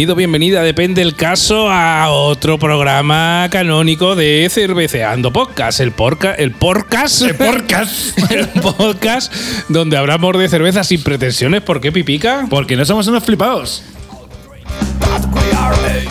[0.00, 5.78] Bienvenido, bienvenida, depende el caso, a otro programa canónico de Cerveceando Podcast.
[5.80, 7.20] El porca, el podcast.
[7.20, 8.18] El podcast.
[8.30, 9.30] el podcast
[9.68, 11.60] donde hablamos de cerveza sin pretensiones.
[11.60, 12.46] ¿Por qué pipica?
[12.48, 13.82] Porque no somos unos flipados.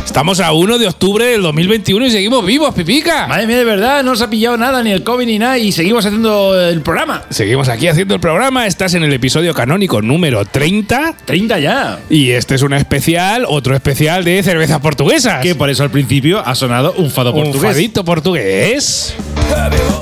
[0.06, 3.28] Estamos a 1 de octubre del 2021 y seguimos vivos, pipica.
[3.28, 5.72] Madre mía, de verdad, no nos ha pillado nada, ni el COVID ni nada, y
[5.72, 7.24] seguimos haciendo el programa.
[7.30, 8.66] Seguimos aquí haciendo el programa.
[8.66, 11.16] Estás en el episodio canónico número 30.
[11.26, 12.00] 30 ya.
[12.10, 15.42] Y este es un especial, otro especial de cervezas portuguesas.
[15.42, 17.72] Que por eso al principio ha sonado un fado un portugués.
[17.72, 19.16] fadito portugués.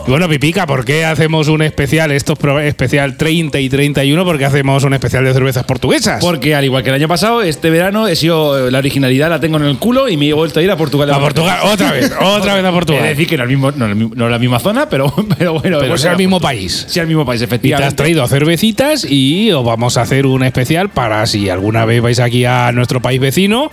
[0.08, 2.14] Bueno, Pipica, ¿por qué hacemos un especial?
[2.14, 6.24] Esto es especial 30 y 31, ¿por qué hacemos un especial de cervezas portuguesas?
[6.24, 9.58] Porque al igual que el año pasado, este verano he sido la originalidad la tengo
[9.58, 11.12] en el culo y me he vuelto a ir a Portugal.
[11.14, 13.04] a Portugal, otra vez, otra vez a Portugal.
[13.04, 15.80] Es decir, que no es, el no, el no la misma zona, pero, pero bueno.
[15.82, 16.86] Pero es el mismo país.
[16.88, 17.96] Sí, al mismo país, Y te has efectivamente.
[17.96, 22.46] traído cervecitas y os vamos a hacer un especial para si alguna vez vais aquí
[22.46, 23.72] a nuestro país vecino,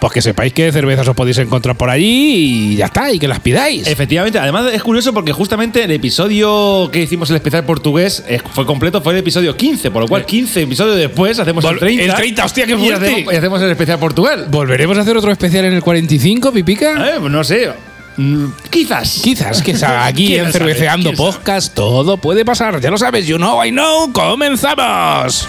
[0.00, 3.28] pues que sepáis qué cervezas os podéis encontrar por allí y ya está, y que
[3.28, 3.86] las pidáis.
[3.86, 8.66] Efectivamente, además es curioso porque justamente el episodio que hicimos el especial portugués eh, fue
[8.66, 12.04] completo, fue el episodio 15, por lo cual 15 episodios después hacemos el Vol- 30.
[12.04, 13.06] el 30, hostia, qué y fuerte.
[13.06, 14.46] hacemos, y hacemos el especial Portugal.
[14.50, 17.08] ¿Volveremos a hacer otro especial en el 45, Pipica?
[17.08, 17.70] Eh, pues no sé,
[18.18, 19.20] mm, quizás.
[19.24, 20.52] Quizás que aquí ¿Quién en?
[20.52, 21.14] Cerveceando.
[21.14, 22.78] Podcast todo puede pasar.
[22.82, 24.12] Ya lo sabes, you know, I know.
[24.12, 25.48] ¡Comenzamos!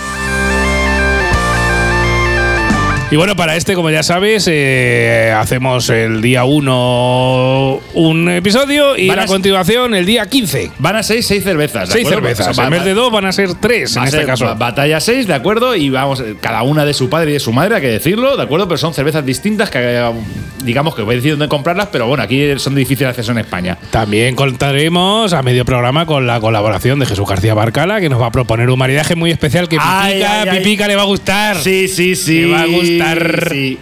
[3.10, 9.08] Y bueno, para este, como ya sabes, eh, hacemos el día 1 un episodio y
[9.08, 10.72] Van a a continuación el día 15.
[10.80, 11.88] Van a ser seis cervezas.
[11.88, 12.22] ¿de Seis acuerdo?
[12.28, 12.48] cervezas.
[12.50, 14.26] O sea, En vez de dos van a ser tres va en a este ser
[14.26, 14.46] caso.
[14.46, 15.74] ba- Batalla 6, ¿de acuerdo?
[15.78, 18.44] Y vamos, cada una de su padre y de su madre, hay que decirlo, ¿de
[18.44, 18.68] acuerdo?
[18.68, 20.12] Pero son cervezas distintas que,
[20.66, 23.38] digamos, que voy a decir dónde comprarlas, pero bueno, aquí son de difícil acceso en
[23.38, 23.78] España.
[23.90, 28.26] También contaremos a medio programa con la colaboración de Jesús García Barcala, que nos va
[28.28, 30.58] a proponer un maridaje muy especial que Pipica, Ay, ay, ay.
[30.60, 31.56] Pipica le va a gustar.
[31.58, 32.44] Sí, sí, sí.
[32.52, 32.97] Va a gustar.
[33.50, 33.80] Sí.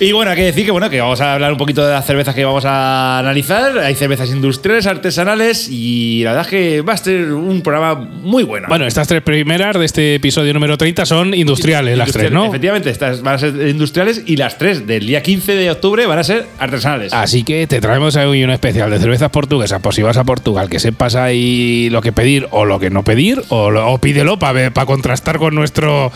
[0.00, 2.06] Y bueno, hay que decir que bueno, que vamos a hablar un poquito de las
[2.06, 3.76] cervezas que vamos a analizar.
[3.80, 8.42] Hay cervezas industriales, artesanales y la verdad es que va a ser un programa muy
[8.44, 8.66] bueno.
[8.68, 12.46] Bueno, estas tres primeras de este episodio número 30 son industriales, las tres, ¿no?
[12.46, 16.18] Efectivamente, estas van a ser industriales y las tres del día 15 de octubre van
[16.18, 17.12] a ser artesanales.
[17.12, 20.70] Así que te traemos hoy un especial de cervezas portuguesas, por si vas a Portugal,
[20.70, 24.38] que sepas ahí lo que pedir o lo que no pedir, o, lo- o pídelo
[24.38, 26.10] para contrastar con nuestro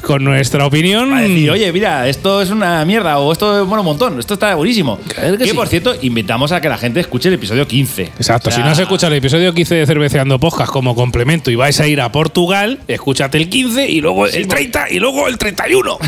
[0.00, 1.14] con nuestra opinión.
[1.18, 4.54] Decir, oye, mira, esto es una mierda o esto es bueno un montón, esto está
[4.54, 4.98] buenísimo.
[5.08, 5.54] Claro que sí.
[5.54, 8.02] por cierto, invitamos a que la gente escuche el episodio 15.
[8.02, 11.50] Exacto, O sea, si no has escuchado el episodio 15 de Cerveceando Podcast como complemento
[11.50, 15.28] y vais a ir a Portugal, escúchate el 15 y luego el 30 y luego
[15.28, 15.98] el 31.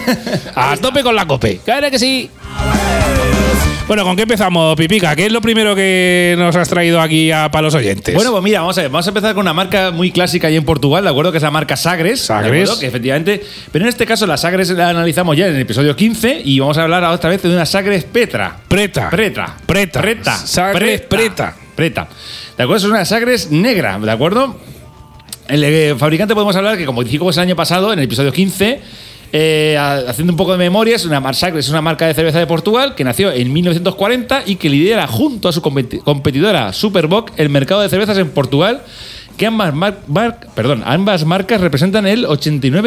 [0.54, 1.60] a tope con la cope.
[1.64, 2.30] Claro que sí.
[3.88, 5.16] Bueno, ¿con qué empezamos, Pipica?
[5.16, 8.14] ¿Qué es lo primero que nos has traído aquí a, para los oyentes?
[8.14, 10.56] Bueno, pues mira, vamos a ver, vamos a empezar con una marca muy clásica ahí
[10.56, 11.32] en Portugal, ¿de acuerdo?
[11.32, 12.20] Que es la marca Sagres.
[12.20, 12.64] ¿de Sagres.
[12.64, 12.80] acuerdo?
[12.80, 13.42] Que efectivamente.
[13.72, 16.76] Pero en este caso, la Sagres la analizamos ya en el episodio 15 y vamos
[16.76, 18.58] a hablar otra vez de una Sagres Petra.
[18.68, 19.08] Preta.
[19.08, 19.56] Preta.
[19.64, 20.02] Preta.
[20.02, 20.36] Preta.
[20.36, 21.56] Sagres Preta.
[21.74, 22.08] Preta.
[22.58, 22.86] ¿De acuerdo?
[22.86, 24.60] Es una Sagres negra, ¿de acuerdo?
[25.48, 28.80] El eh, fabricante podemos hablar que, como dijimos el año pasado, en el episodio 15,
[29.32, 32.94] eh, haciendo un poco de memoria, es una es una marca de cerveza de Portugal
[32.94, 37.80] que nació en 1940 y que lidera junto a su competi- competidora Superboc el mercado
[37.82, 38.82] de cervezas en Portugal.
[39.36, 42.24] Que ambas, mar- mar- perdón, ambas marcas representan el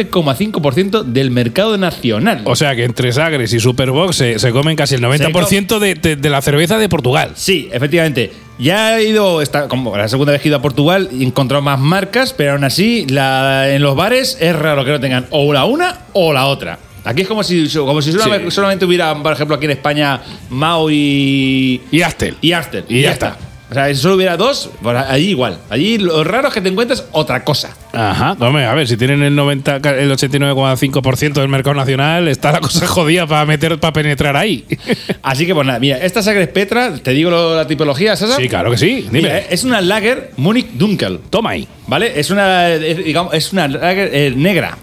[0.06, 2.42] 89,5% del mercado nacional.
[2.46, 6.16] O sea que entre Sagres y Superbox se, se comen casi el 90% de, de-
[6.16, 7.32] de la cerveza de Portugal.
[7.36, 8.32] Sí, efectivamente.
[8.62, 11.26] Ya he ido, esta, como la segunda vez que he ido a Portugal, y he
[11.26, 15.26] encontrado más marcas, pero aún así, la- en los bares es raro que no tengan
[15.32, 16.78] o la una o la otra.
[17.04, 18.56] Aquí es como si, como si solamente, Sí.
[18.56, 20.22] solamente hubiera, por ejemplo, aquí en España,
[20.52, 22.38] Mao y, Y Astel.
[22.40, 22.86] y Astel.
[22.88, 23.36] Y ya está.
[23.72, 25.58] O sea, si solo hubiera dos, pues allí igual.
[25.70, 27.74] Allí lo raro es que te encuentres otra cosa.
[27.94, 32.60] Ajá, hombre, a ver, si tienen el 90, el 89,5% del mercado nacional, está la
[32.60, 34.66] cosa jodida para meter, para penetrar ahí.
[35.24, 38.36] Así que, pues nada, mira, esta Sagres Petra, te digo lo- la tipología, Sasa.
[38.36, 39.06] sí, claro que sí.
[39.10, 39.22] Dime.
[39.22, 41.20] Mira, es una Lager Munich Dunkel.
[41.30, 41.66] Toma ahí.
[41.88, 42.20] ¿Vale?
[42.20, 44.78] Es una, es, digamos, es una lager eh, negra.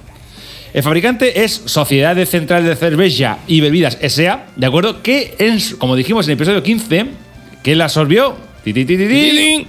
[0.73, 5.03] El fabricante es Sociedad Central de Cerveza y Bebidas S.A., ¿de acuerdo?
[5.03, 7.07] Que, en su- como dijimos en el episodio 15,
[7.63, 9.67] que la absorbió ti, ti, ti, ti, ti,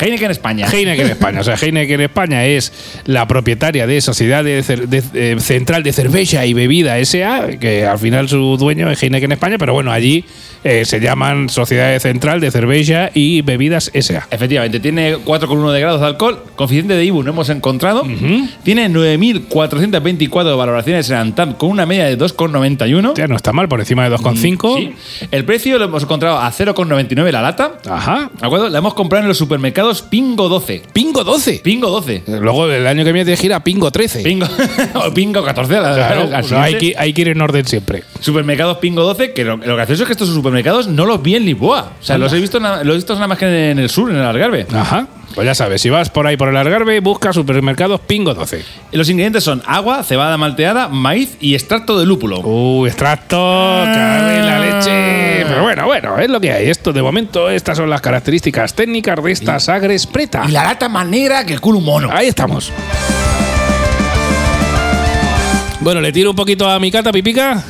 [0.00, 0.66] Heineken España.
[0.70, 1.40] Heineken España.
[1.40, 2.72] O sea, Heineken España es
[3.06, 7.86] la propietaria de Sociedad de Cer- de- eh, Central de Cerveza y Bebida S.A., que
[7.86, 10.24] al final su dueño es Heineken España, pero bueno, allí
[10.64, 14.26] eh, se llaman Sociedad Central de Cerveza y Bebidas S.A.
[14.30, 18.02] Efectivamente, tiene 4,1 de grados de alcohol, coeficiente de IBU no hemos encontrado,
[18.62, 23.14] tiene 9.424 valoraciones en Antam con una media de 2,91.
[23.14, 24.76] Ya no está mal, por encima de 2,5.
[24.76, 25.26] Sí.
[25.30, 27.72] El precio lo hemos encontrado a 0,99 la lata.
[27.88, 28.30] Ajá.
[28.38, 28.68] ¿De acuerdo?
[28.68, 30.82] La hemos comprado en los supermercados Pingo 12.
[30.92, 31.60] Pingo 12.
[31.62, 32.22] Pingo 12.
[32.40, 34.22] Luego el año que viene te gira Pingo 13.
[34.22, 34.46] Pingo,
[34.94, 35.72] o Pingo 14.
[35.80, 38.02] la- Claro, la no, hay, que, hay que ir en orden siempre.
[38.20, 41.44] Supermercados Pingo 12, que lo, lo gracioso es que estos supermercados no los vi en
[41.44, 41.92] Lisboa.
[42.00, 42.26] O sea, Anda.
[42.26, 44.66] los he visto, los he visto nada más que en el sur, en el Algarve.
[44.72, 45.06] Ajá.
[45.34, 48.64] Pues ya sabes, si vas por ahí por el Algarve, busca supermercados Pingo 12.
[48.92, 52.40] Y Los ingredientes son agua, cebada malteada, maíz y extracto de lúpulo.
[52.40, 55.46] Uh, extracto, cabe en la leche.
[55.48, 56.68] Pero bueno, bueno, es lo que hay.
[56.68, 60.44] Esto, de momento, estas son las características técnicas de esta Sagres Preta.
[60.46, 62.10] Y la lata más negra que el culo mono.
[62.12, 62.70] Ahí estamos.
[65.80, 67.64] Bueno, le tiro un poquito a mi cata, pipica.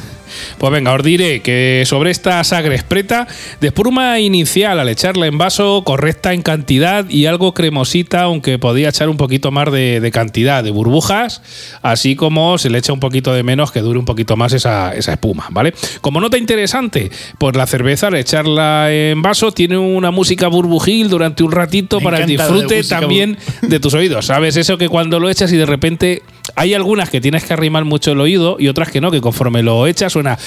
[0.58, 3.26] Pues venga, os diré que sobre esta Sagres Preta,
[3.60, 8.88] de espuma inicial al echarla en vaso, correcta en cantidad y algo cremosita, aunque podía
[8.88, 11.42] echar un poquito más de, de cantidad de burbujas,
[11.82, 14.94] así como se le echa un poquito de menos que dure un poquito más esa,
[14.94, 15.74] esa espuma, ¿vale?
[16.00, 21.42] Como nota interesante, pues la cerveza al echarla en vaso tiene una música burbujil durante
[21.42, 24.26] un ratito Me para el de disfrute también de tus oídos.
[24.26, 24.56] ¿Sabes?
[24.56, 26.22] Eso que cuando lo echas y de repente
[26.56, 29.62] hay algunas que tienes que arrimar mucho el oído y otras que no, que conforme
[29.62, 30.38] lo echas suena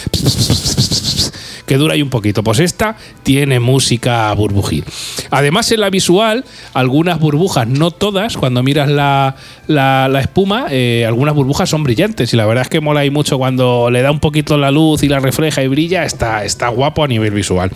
[1.65, 2.44] que dura ahí un poquito.
[2.44, 4.83] Pues esta tiene música burbujil.
[5.31, 9.35] Además, en la visual, algunas burbujas, no todas, cuando miras la,
[9.67, 13.09] la- la espuma, eh, algunas burbujas son brillantes y la verdad es que mola ahí
[13.09, 16.67] mucho cuando le da un poquito la luz y la refleja y brilla, está, está
[16.69, 17.71] guapo a nivel visual.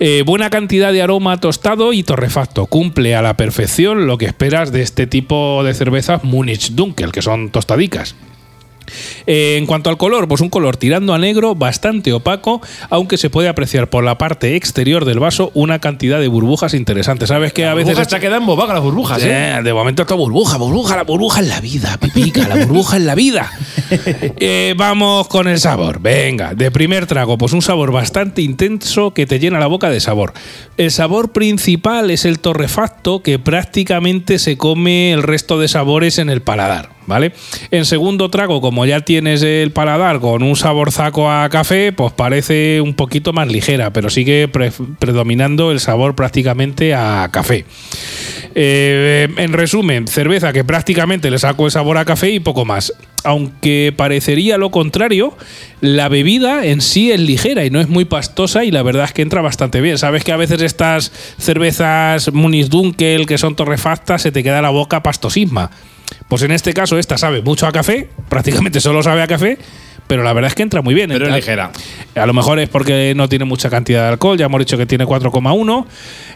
[0.00, 2.66] Eh, buena cantidad de aroma tostado y torrefacto.
[2.66, 7.22] Cumple a la perfección lo que esperas de este tipo de cervezas Munich Dunkel, que
[7.22, 8.14] son tostadicas.
[9.30, 13.28] Eh, en cuanto al color, pues un color tirando a negro, bastante opaco, aunque se
[13.28, 17.28] puede apreciar por la parte exterior del vaso una cantidad de burbujas interesantes.
[17.28, 19.56] ¿Sabes que a veces Burbujas se quedan bobadas las burbujas, ¿eh?
[19.58, 23.06] Eh, de momento esto burbuja, burbuja, la burbuja en la vida, pipica, la burbuja en
[23.06, 23.52] la vida.
[24.40, 26.00] Eh, vamos con el sabor.
[26.00, 30.00] Venga, de primer trago, pues un sabor bastante intenso que te llena la boca de
[30.00, 30.34] sabor.
[30.76, 36.30] El sabor principal es el torrefacto que prácticamente se come el resto de sabores en
[36.30, 36.90] el paladar.
[37.06, 37.32] ¿Vale?
[37.70, 42.80] En segundo trago, como ya tienes el paladar con un saborzaco a café, pues parece
[42.80, 44.70] un poquito más ligera, pero sigue pre-
[45.00, 47.64] predominando el sabor prácticamente a café.
[48.54, 52.92] Eh, en resumen, cerveza que prácticamente le saco el sabor a café y poco más.
[53.24, 55.36] Aunque parecería lo contrario,
[55.80, 59.12] la bebida en sí es ligera y no es muy pastosa y la verdad es
[59.12, 59.98] que entra bastante bien.
[59.98, 64.70] Sabes que a veces estas cervezas Munis Dunkel que son torrefactas se te queda la
[64.70, 65.72] boca pastosisma.
[66.28, 69.58] Pues en este caso esta sabe mucho a café, prácticamente solo sabe a café,
[70.06, 71.10] pero la verdad es que entra muy bien.
[71.10, 71.70] Pero es ligera.
[72.14, 74.86] a lo mejor es porque no tiene mucha cantidad de alcohol, ya hemos dicho que
[74.86, 75.84] tiene 4,1,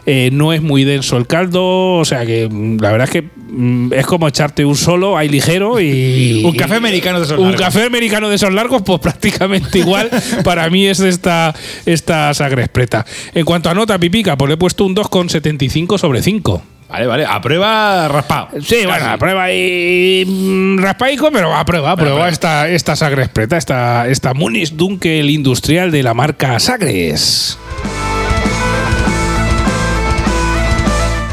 [0.05, 3.21] eh, no es muy denso el caldo, o sea que mm, la verdad es que
[3.23, 6.43] mm, es como echarte un solo, hay ligero y...
[6.45, 7.61] Un café americano de esos Un largos.
[7.61, 10.09] café americano de esos largos, pues prácticamente igual
[10.43, 11.55] para mí es esta,
[11.85, 13.05] esta Sagres Preta.
[13.33, 16.63] En cuanto a nota pipica, pues le he puesto un 2,75 sobre 5.
[16.93, 17.25] Vale, vale.
[17.25, 18.49] A prueba raspado.
[18.61, 22.29] Sí, bueno, a prueba mm, raspaico, pero a prueba, a prueba prueba.
[22.29, 27.57] esta, esta Sagres Preta, esta, esta Munis Dunkel industrial de la marca Sagres.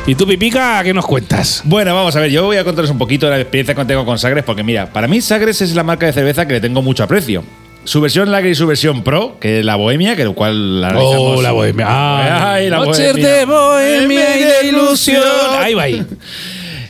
[0.06, 1.60] ¿Y tú, Pipica, qué nos cuentas?
[1.64, 4.06] Bueno, vamos a ver, yo voy a contaros un poquito de la experiencia que tengo
[4.06, 6.80] con Sagres, porque mira, para mí Sagres es la marca de cerveza que le tengo
[6.80, 7.44] mucho aprecio.
[7.84, 10.96] Su versión Lager y su versión Pro, que es la Bohemia, que lo cual la.
[10.98, 12.52] Oh, la bohemia.
[12.52, 13.28] Ay, la Noches bohemia.
[13.28, 15.22] de bohemia y de ilusión.
[15.58, 16.04] Ahí va ahí.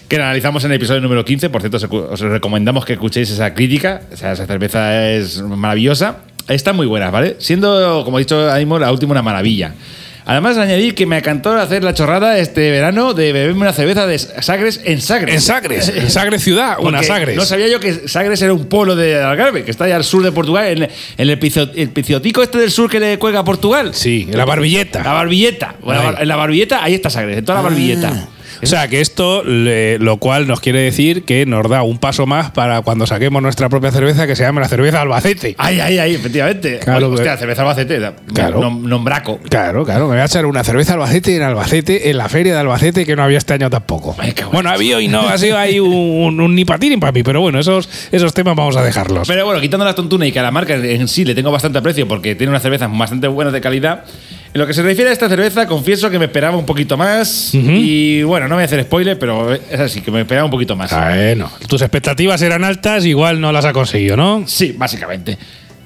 [0.09, 1.51] Que la analizamos en el episodio número 15.
[1.51, 4.01] Por cierto, os os recomendamos que escuchéis esa crítica.
[4.13, 6.17] O sea, esa cerveza es maravillosa.
[6.49, 7.37] Está muy buena, ¿vale?
[7.39, 9.73] Siendo, como he dicho, ahora mismo, la última una maravilla.
[10.27, 14.19] Además, añadir que me encantó hacer la chorrada este verano de beberme una cerveza de
[14.19, 15.35] Sagres en Sagres.
[15.35, 17.37] En Sagres, en Sagres ciudad, una Sagres.
[17.37, 20.23] No sabía yo que Sagres era un pueblo de Algarve, que está allá al sur
[20.23, 20.91] de Portugal, en, en
[21.31, 23.95] el, picio- el piciotico este del sur que le cuelga a Portugal.
[23.95, 25.03] Sí, en la barbilleta.
[25.03, 25.75] La barbilleta.
[25.81, 28.29] Bueno, en la barbilleta, ahí está Sagres, en toda la barbilleta.
[28.63, 32.27] O sea, que esto, le- lo cual nos quiere decir que nos da un paso
[32.27, 35.55] más para cuando saquemos nuestra propia cerveza que se llame la cerveza Albacete.
[35.59, 36.79] Ahí, ahí, ahí, efectivamente.
[36.81, 38.01] Claro, Hostia, pero- cerveza Albacete.
[38.35, 38.61] Claro.
[38.61, 39.39] Nom- nombraco.
[39.49, 42.61] Claro, claro, me voy a echar una cerveza Albacete en Albacete, en la feria de
[42.61, 44.15] Albacete, que no había este año tampoco.
[44.19, 44.71] Ay, bueno.
[44.71, 46.79] había y no, ha sido ahí un, un, un ni para
[47.13, 49.27] mí, pero bueno, esos, esos temas vamos a dejarlos.
[49.29, 51.79] Pero bueno, quitando la tontuna y que a la marca en sí le tengo bastante
[51.79, 54.05] aprecio porque tiene unas cervezas bastante buenas de calidad,
[54.53, 57.55] En lo que se refiere a esta cerveza, confieso que me esperaba un poquito más.
[57.55, 60.51] Y bueno, no me voy a hacer spoiler, pero es así, que me esperaba un
[60.51, 60.93] poquito más.
[60.93, 64.43] Bueno, tus expectativas eran altas, igual no las ha conseguido, ¿no?
[64.47, 65.39] Sí, básicamente.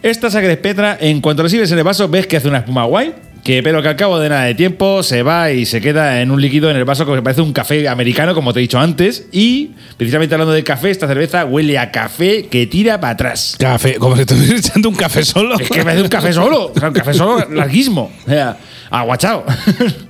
[0.02, 2.84] Esta Sagres Petra, en cuanto la sirves en el vaso, ves que hace una espuma
[2.84, 3.12] guay,
[3.44, 6.30] que pero que al cabo de nada de tiempo se va y se queda en
[6.30, 9.26] un líquido en el vaso que parece un café americano, como te he dicho antes.
[9.32, 13.54] Y precisamente hablando de café, esta cerveza huele a café que tira para atrás.
[13.58, 15.58] Café, como si estuvieras echando un café solo.
[15.60, 18.10] Es que parece un café solo, o sea, un café solo larguísimo.
[18.26, 18.56] O sea,
[18.90, 19.44] aguachado.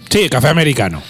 [0.09, 1.03] Sí, café americano.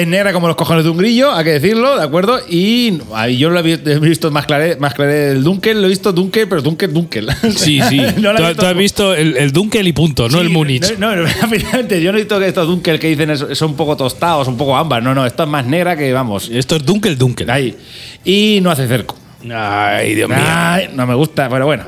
[0.00, 2.38] Es negra como los cojones de un grillo, hay que decirlo, ¿de acuerdo?
[2.48, 2.98] Y
[3.38, 6.12] yo lo he vi- he visto más claro, más claro el Dunkel, lo he visto
[6.12, 7.28] Dunkel, pero Dunkel, Dunkel.
[7.56, 8.00] Sí, sí.
[8.18, 10.98] No tú, has visto el, el Dunkel y punto, no Sí, el Múnich.
[10.98, 13.96] No, no, finalmente, yo no he visto que estos Dunkel que dicen son un poco
[13.96, 15.02] tostados, un poco ámbar.
[15.02, 17.48] No, no, esto es más negra que, vamos, Esto es Dunkel Dunkel.
[17.50, 17.74] ahí.
[18.24, 19.16] Y no hace cerco.
[19.52, 20.38] Ay, Dios mío.
[20.40, 21.84] Ay, no me gusta, pero bueno.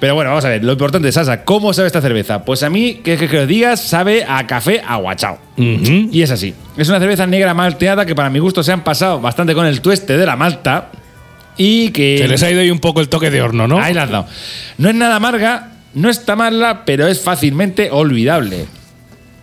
[0.00, 0.64] Pero bueno, vamos a ver.
[0.64, 2.44] Lo importante, Sasa, ¿cómo sabe esta cerveza?
[2.44, 5.38] Pues a mí, que, que, que os digas, sabe a café aguachao.
[5.56, 6.54] Y es así.
[6.76, 9.80] Es una cerveza negra malteada que para mi gusto se han pasado bastante con el
[9.80, 10.90] tueste de la malta.
[11.56, 12.18] Y que.
[12.18, 13.78] Se les ha ido ahí un poco el toque de horno, ¿no?
[13.78, 14.26] Ahí la has dado.
[14.78, 18.66] No es nada amarga, no está mala, pero es fácilmente olvidable.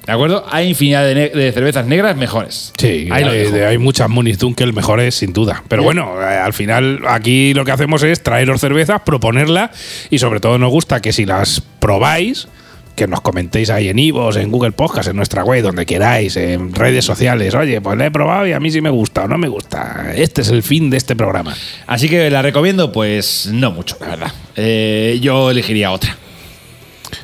[0.07, 0.45] ¿De acuerdo?
[0.49, 2.71] Hay infinidad de, ne- de cervezas negras mejores.
[2.79, 5.63] Sí, hay, muchas Munich Dunkel mejores, sin duda.
[5.67, 9.69] Pero bueno, eh, al final aquí lo que hacemos es traeros cervezas, proponerla
[10.09, 12.47] y sobre todo nos gusta que si las probáis,
[12.95, 16.73] que nos comentéis ahí en Ivos, en Google Podcast, en nuestra web, donde queráis, en
[16.73, 17.53] redes sociales.
[17.53, 20.13] Oye, pues la he probado y a mí sí me gusta o no me gusta.
[20.15, 21.53] Este es el fin de este programa.
[21.85, 24.31] Así que la recomiendo, pues no mucho, la verdad.
[24.55, 26.15] Eh, yo elegiría otra.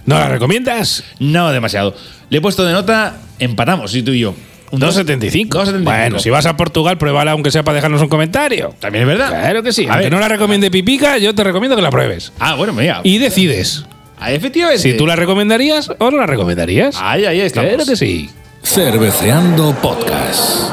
[0.05, 1.03] ¿No la recomiendas?
[1.19, 1.95] No demasiado.
[2.29, 4.35] Le he puesto de nota, empatamos, sí, tú y yo.
[4.71, 5.47] Un 2.75.
[5.49, 5.83] 2,75.
[5.83, 8.73] Bueno, si vas a Portugal, pruébala aunque sea para dejarnos un comentario.
[8.79, 9.29] También es verdad.
[9.29, 9.85] Claro que sí.
[9.85, 10.13] A Aunque ver.
[10.13, 12.33] no la recomiende Pipica, yo te recomiendo que la pruebes.
[12.39, 13.01] Ah, bueno, mira.
[13.03, 13.85] Y decides
[14.19, 14.81] Ah, efectivamente.
[14.81, 16.95] si tú la recomendarías o no la recomendarías.
[16.99, 17.69] Ahí, ahí estamos.
[17.69, 18.29] Claro que sí.
[18.63, 20.71] Cerveceando Podcast.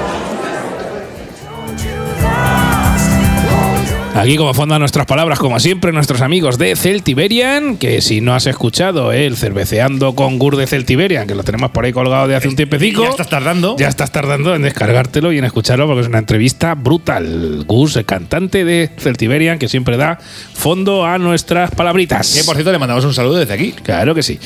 [4.15, 8.35] Aquí como fondo a nuestras palabras, como siempre, nuestros amigos de Celtiberian, que si no
[8.35, 12.35] has escuchado el cerveceando con Gur de Celtiberian, que lo tenemos por ahí colgado de
[12.35, 13.05] hace un tiempecico.
[13.05, 13.77] Ya estás tardando.
[13.79, 17.65] Ya estás tardando en descargártelo y en escucharlo porque es una entrevista brutal.
[17.67, 20.19] Gus, el cantante de Celtiberian, que siempre da
[20.55, 22.35] fondo a nuestras palabritas.
[22.35, 23.73] Que por cierto le mandamos un saludo desde aquí.
[23.73, 24.39] Claro que sí.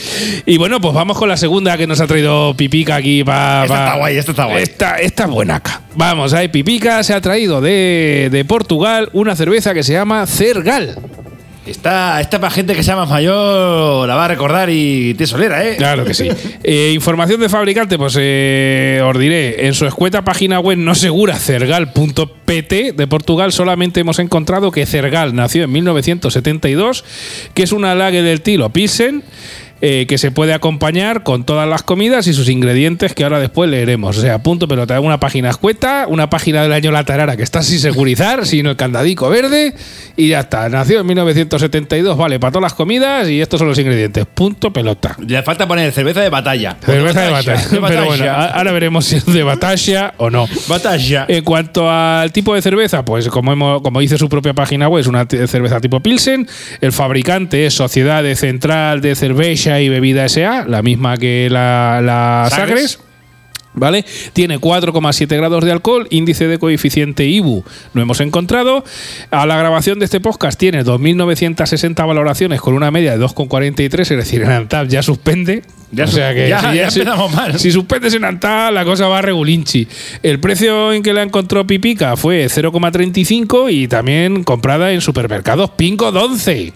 [0.47, 3.65] Y bueno, pues vamos con la segunda que nos ha traído Pipica aquí para.
[3.65, 4.63] Esta está guay, esta está guay.
[4.63, 5.84] Esta, esta es buenaca.
[5.97, 10.99] Vamos, ahí Pipica se ha traído de, de Portugal una cerveza que se llama Cergal.
[11.67, 15.67] Esta, esta para gente que sea más mayor la va a recordar y te solera,
[15.67, 15.77] ¿eh?
[15.77, 16.29] Claro que sí.
[16.67, 21.37] Eh, información de fabricante, pues eh, os diré, en su escueta página web no segura
[21.37, 27.05] cergal.pt de Portugal solamente hemos encontrado que Cergal nació en 1972,
[27.53, 29.23] que es una lague del tilo Pilsen,
[29.81, 33.69] eh, que se puede acompañar con todas las comidas y sus ingredientes que ahora después
[33.69, 34.17] leeremos.
[34.17, 37.63] O sea, punto pelota, una página escueta, una página del año La Tarara que está
[37.63, 39.75] sin segurizar, sino el candadico verde
[40.17, 40.69] y ya está.
[40.69, 44.25] Nació en 1972, vale, para todas las comidas y estos son los ingredientes.
[44.33, 45.17] Punto pelota.
[45.27, 46.77] Le falta poner cerveza de batalla.
[46.85, 47.69] Cerveza de batalla.
[47.69, 50.47] De Pero bueno, ahora veremos si es de batalla o no.
[50.69, 51.27] Batalla.
[51.29, 55.01] En cuanto al tipo de cerveza, pues como, hemos, como dice su propia página web,
[55.01, 56.49] es una cerveza tipo Pilsen.
[56.81, 62.01] El fabricante es Sociedad de Central de Cerveza y Bebida S.A., la misma que la,
[62.03, 62.93] la Sagres.
[62.93, 62.99] Sagres.
[63.77, 64.05] ¿Vale?
[64.33, 68.85] Tiene 4,7 grados de alcohol, índice de coeficiente IBU no hemos encontrado.
[69.33, 74.09] A la grabación de este podcast tiene 2.960 valoraciones con una media de 2,43, es
[74.11, 75.65] decir, en Antap ya suspende.
[75.91, 77.59] Ya o sea que ya- si ya si- mal.
[77.59, 79.89] si suspendes en Antap, la cosa va regulinchi.
[80.23, 86.11] El precio en que la encontró Pipica fue 0,35 y también comprada en supermercados Pingo
[86.11, 86.73] 11.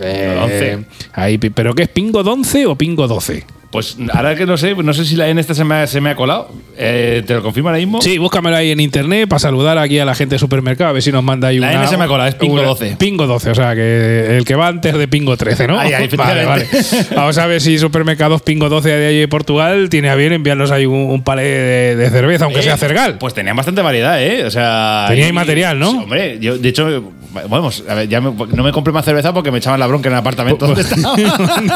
[0.00, 0.84] Eh, 11.
[1.12, 3.44] ahí, ¿Pero qué es Pingo 11 o Pingo 12?
[3.74, 6.00] Pues ahora que no sé, no sé si la en esta se me, ha- se
[6.00, 6.48] me ha colado.
[6.78, 8.00] Eh, ¿Te lo confirmo ahora mismo?
[8.00, 11.02] Sí, búscamelo ahí en internet para saludar aquí a la gente de supermercado, a ver
[11.02, 11.80] si nos manda ahí La una.
[11.80, 12.94] N se me ha colado, es Pingo una- 12.
[13.00, 15.76] Pingo 12, o sea, que el que va antes de Pingo 13, ¿no?
[15.80, 16.68] Ahí, ahí, vale, vale.
[17.16, 20.70] Vamos a ver si Supermercados Pingo 12 de ahí de Portugal tiene a bien enviarnos
[20.70, 23.18] ahí un, un palé de, de cerveza, aunque Eh, sea cergal.
[23.18, 24.44] Pues tenían bastante variedad, ¿eh?
[24.44, 25.06] O sea.
[25.08, 25.90] Tenía ahí material, ¿no?
[25.90, 27.12] Sí, hombre, yo, de hecho,
[27.48, 30.08] vamos, a ver, ya me- no me compré más cerveza porque me echaban la bronca
[30.08, 31.16] en el apartamento donde estaba.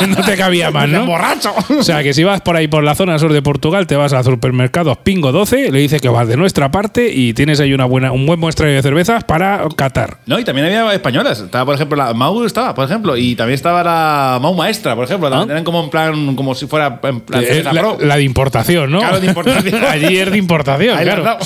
[0.06, 1.04] no te cabía más, ¿no?
[1.06, 1.52] ¡Borracho!
[1.88, 4.12] O sea, que si vas por ahí por la zona sur de Portugal, te vas
[4.12, 7.86] a supermercados Pingo 12, le dices que vas de nuestra parte y tienes ahí una
[7.86, 10.18] buena, un buen muestrario de cervezas para catar.
[10.26, 11.40] No, y también había españolas.
[11.40, 15.06] Estaba, por ejemplo, la Mau estaba, por ejemplo, y también estaba la Mau Maestra, por
[15.06, 15.30] ejemplo.
[15.30, 18.98] También Eran como en plan, como si fuera en plan cerveza la, de importación, ¿no?
[18.98, 19.82] Claro, de importación.
[19.88, 21.38] Allí es de importación, Ahí claro.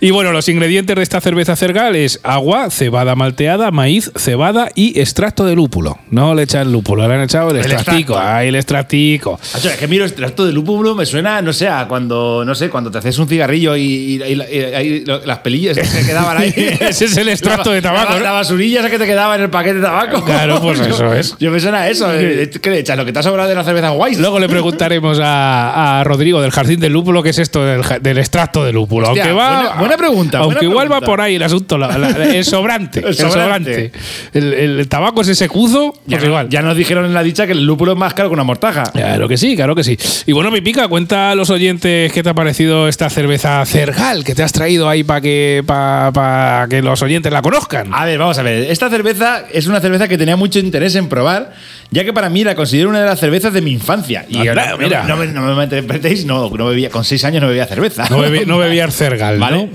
[0.00, 5.00] Y bueno, los ingredientes de esta cerveza cergal es agua, cebada malteada maíz, cebada y
[5.00, 5.98] extracto de lúpulo.
[6.10, 8.12] No le echan lúpulo, le han echado el, El extractico.
[8.12, 8.36] extracto.
[8.36, 9.40] Ahí el extractico.
[9.42, 12.68] Es que miro el extracto de lúpulo, me suena, no sé, a cuando, no sé,
[12.70, 16.06] cuando te haces un cigarrillo y, y- y- y- ahí lo- las pelillas que se
[16.06, 16.52] quedaban ahí.
[16.80, 18.24] Ese es el extracto de tabaco, La, ¿no?
[18.24, 20.24] la basurilla esa que te quedaba en el paquete de tabaco.
[20.24, 21.34] Claro, pues eso es.
[21.40, 22.08] Yo me suena a eso.
[22.14, 22.96] eh, ¿Qué le echas?
[22.96, 24.18] Lo que te ha sobrado de la cerveza guays.
[24.20, 28.64] Luego le preguntaremos a, a Rodrigo del Jardín del Lúpulo qué es esto del, extracto
[28.64, 29.08] de lúpulo.
[29.08, 31.94] Hostia, aunque va, buena- buena pregunta, Aunque buena igual va por ahí el asunto, la-
[32.34, 33.00] el sobrante.
[33.06, 33.92] El sobrante.
[34.34, 36.48] el tabaco es ese cuzo, ya, pues igual.
[36.48, 38.84] ya nos dijeron en la dicha que el lúpulo es más caro que una mortaja.
[38.84, 39.98] Claro que sí, claro que sí.
[40.26, 44.34] Y bueno, Pipica, cuenta a los oyentes qué te ha parecido esta cerveza Cergal que
[44.34, 47.92] te has traído ahí para que, pa- pa que los oyentes la conozcan.
[47.92, 48.70] A ver, vamos a ver.
[48.70, 51.52] Esta cerveza es una cerveza que tenía mucho interés en probar,
[51.90, 54.24] ya que para mí la considero una de las cervezas de mi infancia.
[54.28, 55.04] Y Anda, no, mira.
[55.04, 58.06] no me, no me malinterpretéis, no, no bebía, con seis años no bebía cerveza.
[58.10, 59.56] No, bebí- no bebías Cergal, ¿Vale?
[59.56, 59.68] ¿no?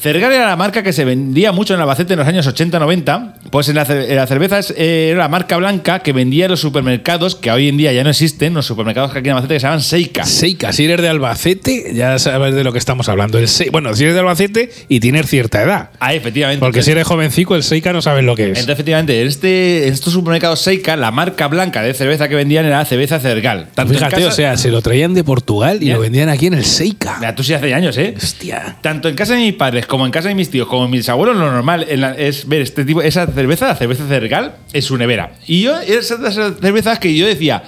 [0.00, 3.32] Cergal era la marca que se vendía mucho en Albacete en los años 80-90.
[3.50, 6.50] Pues en la, en la cerveza es- eh, era la marca blanca que vendía en
[6.52, 9.54] los supermercados, que hoy en día ya no existen, los supermercados que aquí en Albacete
[9.54, 10.24] que se llaman Seika.
[10.24, 13.38] Seika, si eres de Albacete, ya sabes de lo que estamos hablando.
[13.38, 15.90] El Se- bueno, si eres de Albacete y tienes cierta edad.
[16.00, 16.60] Ah, efectivamente.
[16.60, 18.48] Porque si eres jovencico, el Seika no sabes lo que es.
[18.50, 22.84] Entonces, efectivamente, en, este, estos supermercados Seika, la marca blanca de cerveza que vendían era
[22.84, 23.68] cerveza Cergal.
[23.74, 25.94] Tanto Fíjate, casa- o sea, se lo traían de Portugal y Ya.
[25.94, 27.16] lo vendían aquí en el Seika.
[27.18, 28.14] Mira, tú sí hace años, ¿eh?
[28.16, 28.76] Hostia.
[28.82, 31.08] Tanto en casa de mis padres como en casa de mis tíos, como en mis
[31.08, 34.82] abuelos, lo normal en la- es ver este tipo, esa cerveza, la cerveza Cergal, en
[34.82, 35.32] su nevera.
[35.46, 37.62] Y yo, esas cervezas que yo decía,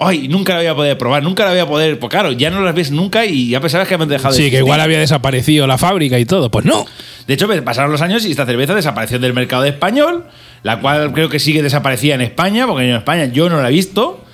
[0.00, 1.98] ay, nunca la voy a poder probar, nunca la voy a poder.
[1.98, 4.42] Pues claro, ya no las ves nunca y ya pensabas que me han dejado de
[4.42, 6.50] Sí, que igual había desaparecido la fábrica y todo.
[6.50, 6.86] Pues no.
[7.26, 10.24] De hecho, pasaron los años y esta cerveza desapareció del mercado español,
[10.62, 13.72] la cual creo que sigue desaparecida en España, porque en España yo no la he
[13.72, 14.24] visto.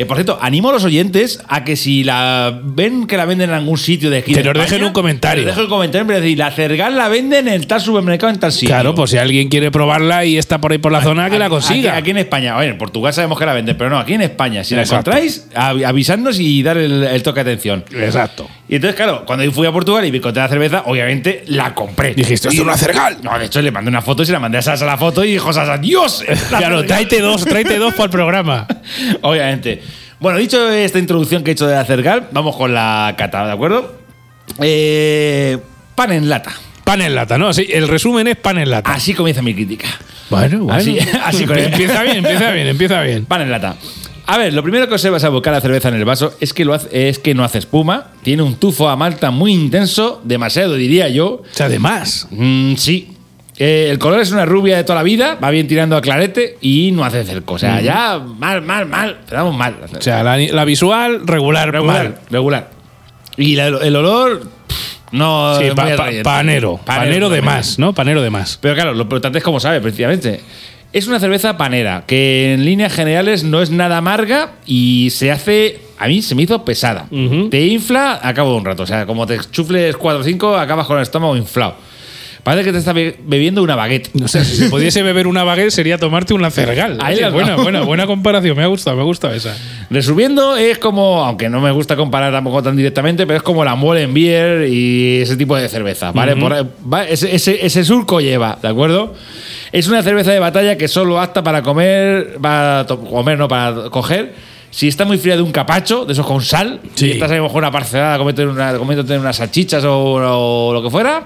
[0.00, 3.50] Eh, por cierto, animo a los oyentes a que si la ven que la venden
[3.50, 5.44] en algún sitio de aquí Que de nos dejen España, un comentario.
[5.44, 8.50] que dejen un comentario, pero decir, la Cergal la venden en tal supermercado en tal
[8.50, 8.68] sitio.
[8.68, 11.50] Claro, pues si alguien quiere probarla y está por ahí por la zona, que la
[11.50, 11.90] consiga.
[11.92, 14.22] Aquí, aquí en España, ver, en Portugal sabemos que la venden, pero no, aquí en
[14.22, 17.84] España, si la encontráis, av- avisadnos y dar el, el toque de atención.
[17.92, 18.48] Exacto.
[18.70, 21.74] Y entonces, claro, cuando yo fui a Portugal y me encontré la cerveza, obviamente la
[21.74, 22.14] compré.
[22.14, 23.18] Dijiste, "Esto es una Cergal".
[23.22, 25.24] No, de hecho le mandé una foto y se la mandé a Sasa la foto
[25.24, 26.24] y dijo Sasa, ¡Dios!
[26.26, 26.86] La Claro, Cergal".
[26.86, 28.66] tráete dos, tráete dos para el programa.
[29.22, 29.82] Obviamente.
[30.20, 33.52] Bueno, dicho esta introducción que he hecho de la Cergal, vamos con la cata, ¿de
[33.52, 33.94] acuerdo?
[34.60, 35.58] Eh,
[35.94, 36.52] pan en lata.
[36.84, 37.52] Pan en lata, ¿no?
[37.52, 38.92] Sí, el resumen es pan en lata.
[38.92, 39.86] Así comienza mi crítica.
[40.28, 40.74] Bueno, bueno.
[40.78, 43.24] Así- así empieza bien, empieza bien, empieza bien.
[43.24, 43.76] Pan en lata.
[44.26, 46.64] A ver, lo primero que observas al volcar la cerveza en el vaso es que,
[46.64, 50.74] lo hace, es que no hace espuma, tiene un tufo a malta muy intenso, demasiado
[50.74, 51.26] diría yo.
[51.28, 53.16] O sea, además, Mm, sí.
[53.62, 56.56] Eh, el color es una rubia de toda la vida, va bien tirando a clarete
[56.62, 57.54] y no hace cerco.
[57.54, 59.18] O sea, ya mal, mal, mal.
[59.28, 59.76] Quedamos mal.
[59.96, 62.18] o sea, la, la visual regular, regular, mal.
[62.30, 62.70] regular.
[63.36, 65.56] Y la- el olor, pff, no.
[65.58, 67.92] Sí, pa- pa- panero, panero de más, ¿no?
[67.92, 68.56] Panero de más.
[68.62, 70.40] Pero claro, lo importante es cómo sabe, precisamente.
[70.94, 75.80] Es una cerveza panera, que en líneas generales no es nada amarga y se hace.
[75.98, 77.06] A mí se me hizo pesada.
[77.50, 78.84] Te infla a cabo de un rato.
[78.84, 81.76] O sea, como te chufles 4 o 5, acabas con el estómago inflado.
[82.42, 84.10] Parece que te estás be- bebiendo una baguette.
[84.14, 86.98] No sé, si se pudiese beber una baguette sería tomarte una cergal.
[87.02, 88.56] Ahí la buena, buena, buena comparación.
[88.56, 89.54] Me ha gustado, me ha gustado esa.
[89.90, 93.74] Resumiendo, es como, aunque no me gusta comparar tampoco tan directamente, pero es como la
[93.74, 96.34] Molenbeer y ese tipo de cerveza, ¿vale?
[96.36, 99.14] Por ahí- va- ese, ese- ese surco lleva, ¿de acuerdo?
[99.72, 104.34] Es una cerveza de batalla que solo apta para comer, para comer, no para coger.
[104.70, 107.06] Si está muy fría de un capacho, de esos con sal, Sí.
[107.06, 110.82] y estás a lo mejor una parcelada comiéndote, una, comiéndote unas salchichas o, o lo
[110.82, 111.24] que fuera,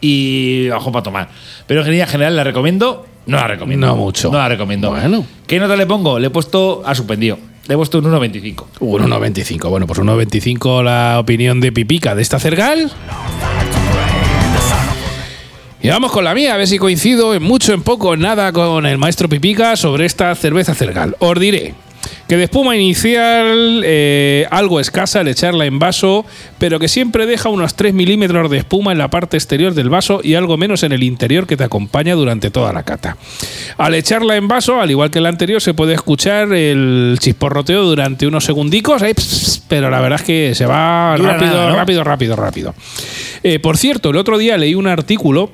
[0.00, 1.28] y abajo para tomar.
[1.66, 3.86] Pero en líneas general la recomiendo, no la recomiendo.
[3.86, 4.30] No mucho.
[4.30, 4.90] No la recomiendo.
[4.90, 5.24] Bueno.
[5.46, 6.18] ¿Qué nota le pongo?
[6.18, 7.38] Le he puesto a suspendido.
[7.68, 8.64] Le he puesto un 1.25.
[8.80, 9.68] 1,95.
[9.68, 12.90] Bueno, pues 1,25 la opinión de Pipica de esta cergal.
[15.82, 18.52] Y vamos con la mía, a ver si coincido en mucho, en poco, en nada
[18.52, 21.16] con el maestro Pipica sobre esta cerveza cergal.
[21.20, 21.74] Os diré
[22.30, 26.24] que de espuma inicial eh, algo escasa al echarla en vaso,
[26.58, 30.20] pero que siempre deja unos 3 milímetros de espuma en la parte exterior del vaso
[30.22, 33.16] y algo menos en el interior que te acompaña durante toda la cata.
[33.78, 38.28] Al echarla en vaso, al igual que la anterior, se puede escuchar el chisporroteo durante
[38.28, 41.74] unos segundicos, pss, pero la verdad es que se va rápido, nada, ¿no?
[41.74, 42.74] rápido, rápido, rápido.
[43.42, 45.50] Eh, por cierto, el otro día leí un artículo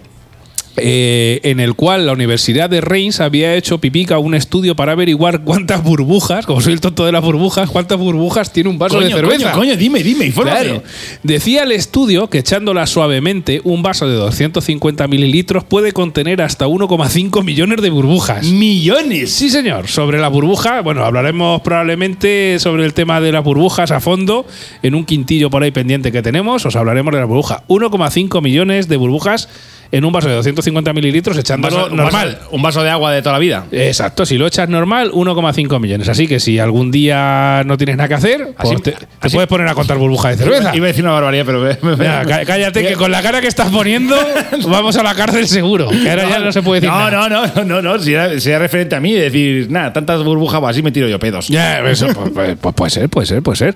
[0.79, 5.43] eh, en el cual la Universidad de Reims había hecho pipica un estudio para averiguar
[5.43, 9.11] cuántas burbujas, como soy el tonto de las burbujas, cuántas burbujas tiene un vaso de
[9.11, 9.53] cerveza.
[9.53, 10.61] Coño, coño, dime, dime, infórmame.
[10.61, 10.83] Claro.
[11.23, 17.45] Decía el estudio que echándola suavemente, un vaso de 250 mililitros puede contener hasta 1,5
[17.45, 18.45] millones de burbujas.
[18.47, 19.33] Millones.
[19.33, 19.89] Sí, señor.
[19.89, 24.47] Sobre la burbuja, bueno, hablaremos probablemente sobre el tema de las burbujas a fondo
[24.83, 26.67] en un quintillo por ahí pendiente que tenemos.
[26.67, 27.65] Os hablaremos de la burbuja.
[27.69, 29.49] 1,5 millones de burbujas
[29.93, 32.39] en un vaso de 250 mililitros Un echándolo un normal.
[32.41, 33.65] vaso- un vaso de agua de toda la vida.
[33.71, 36.09] Exacto, si lo echas normal, 1,5 millones.
[36.09, 39.35] Así que si algún día no tienes nada que hacer, pues Así- te, te así-
[39.37, 40.75] puedes poner a contar burbujas de cerveza.
[40.77, 41.61] Iba a decir una barbaridad, pero.
[41.61, 44.17] me- me- Mira, cá- cállate, que con la cara que estás poniendo,
[44.69, 45.89] vamos a la cárcel seguro.
[45.91, 47.29] Que ahora ya no se puede decir No, nada.
[47.29, 47.99] no, no, no, no.
[48.03, 51.09] Si era, si era referente a mí, decir, nada, tantas burbujas, pues así me tiro
[51.09, 51.49] yo pedos.
[51.49, 53.75] Ya, eso pues, pues- pues puede ser, puede ser, puede ser.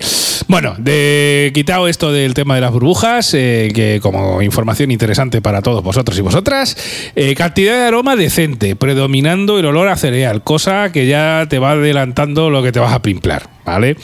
[0.48, 5.62] Bueno, de quitado esto del tema de las burbujas, eh, que como información interesante para
[5.62, 6.76] todos vosotros y vosotras,
[7.14, 11.72] eh, cantidad de aroma decente, predominando el olor a cereal, cosa que ya te va
[11.72, 13.96] adelantando lo que te vas a pimplar, ¿vale?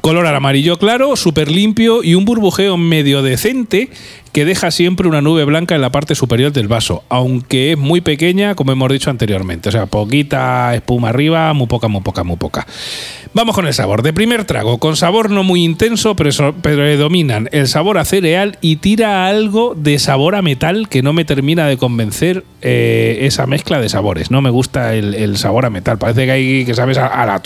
[0.00, 3.90] Color amarillo claro, súper limpio y un burbujeo medio decente
[4.36, 8.02] que deja siempre una nube blanca en la parte superior del vaso, aunque es muy
[8.02, 9.70] pequeña, como hemos dicho anteriormente.
[9.70, 12.66] O sea, poquita espuma arriba, muy poca, muy poca, muy poca.
[13.32, 14.02] Vamos con el sabor.
[14.02, 18.76] De primer trago, con sabor no muy intenso, pero predominan el sabor a cereal y
[18.76, 23.80] tira algo de sabor a metal que no me termina de convencer eh, esa mezcla
[23.80, 24.30] de sabores.
[24.30, 25.98] No me gusta el, sabor a metal.
[25.98, 27.42] Parece que hay que sabes a, a.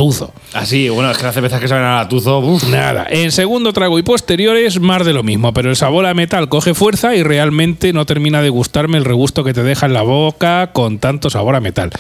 [0.55, 2.59] Así, bueno, es que las cervezas que saben a latuzo.
[2.71, 6.49] Nada, en segundo trago y posteriores más de lo mismo, pero el sabor a metal
[6.49, 10.03] coge fuerza y realmente no termina de gustarme el regusto que te deja en la
[10.03, 11.91] boca con tanto sabor a metal.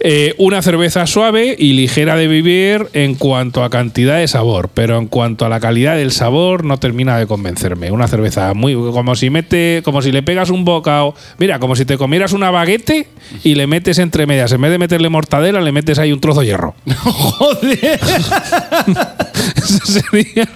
[0.00, 4.98] Eh, una cerveza suave y ligera de vivir en cuanto a cantidad de sabor, pero
[4.98, 7.90] en cuanto a la calidad del sabor no termina de convencerme.
[7.90, 11.84] Una cerveza muy como si mete, como si le pegas un bocado, mira, como si
[11.84, 13.06] te comieras una baguette
[13.44, 16.40] y le metes entre medias, en vez de meterle mortadela, le metes ahí un trozo
[16.40, 16.74] de hierro.
[17.04, 18.00] Joder.
[19.56, 20.48] Eso sería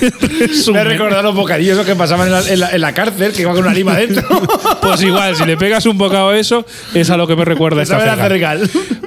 [0.00, 0.84] Me resumen.
[0.86, 3.62] recordado los bocadillos que pasaban en la, en la- en la cárcel, que iba con
[3.64, 4.24] una lima dentro.
[4.84, 7.82] Pues igual, si le pegas un bocado a eso, es a lo que me recuerda
[7.82, 7.96] esta.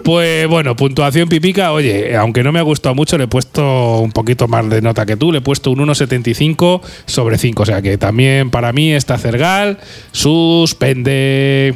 [0.03, 4.12] Pues bueno, puntuación pipica, oye, aunque no me ha gustado mucho, le he puesto un
[4.12, 7.81] poquito más de nota que tú, le he puesto un 1,75 sobre 5, o sea
[7.81, 9.77] que también para mí esta cergal
[10.12, 11.75] suspende.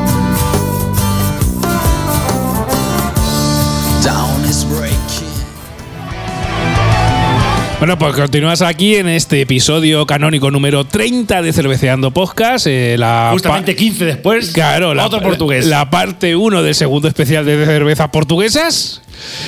[7.81, 12.67] Bueno, pues continúas aquí en este episodio canónico número 30 de Cerveceando Podcast.
[12.67, 15.65] eh, la Justamente 15 después, Claro, la, otro portugués.
[15.65, 19.01] La parte 1 del segundo especial de cervezas portuguesas.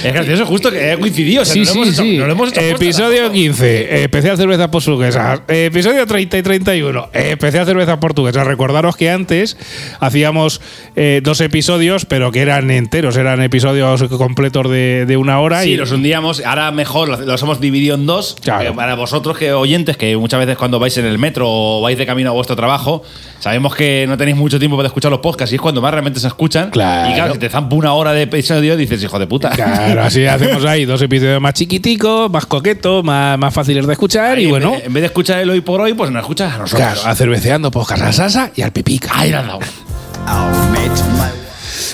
[0.03, 1.41] Es gracioso, justo que he coincidido.
[1.41, 2.15] O sea, Sí, sí, hemos hecho- sí.
[2.17, 3.33] hemos Episodio tampoco.
[3.33, 5.41] 15, eh, especial cervezas portuguesas.
[5.47, 8.45] Eh, Episodio 30 y 31, eh, especial cervezas portuguesas.
[8.45, 9.57] Recordaros que antes
[9.99, 10.61] hacíamos
[10.95, 15.63] eh, dos episodios, pero que eran enteros, eran episodios completos de, de una hora.
[15.63, 16.43] Sí, y los hundíamos.
[16.45, 18.35] Ahora mejor los, hemos dividido en dos.
[18.41, 18.75] Claro.
[18.75, 22.05] para vosotros, que oyentes, que muchas veces cuando vais en el metro o vais de
[22.05, 23.03] camino a vuestro trabajo,
[23.39, 26.19] sabemos que no tenéis mucho tiempo para escuchar los podcasts y es cuando más realmente
[26.19, 26.69] se escuchan.
[26.71, 27.09] Claro.
[27.11, 29.49] Y claro, si te zampa una hora de episodio, dices, hijo de puta.
[29.49, 34.39] Claro, así hacemos ahí dos episodios más chiquiticos, más coquetos, más, más fáciles de escuchar.
[34.39, 36.57] Y y bueno, en vez de escuchar el hoy por hoy, pues nos escuchas a
[36.57, 36.93] nosotros.
[36.93, 39.11] claro, a cerveceando podcast a Sasa y al Pipica.
[39.13, 39.59] Ahí la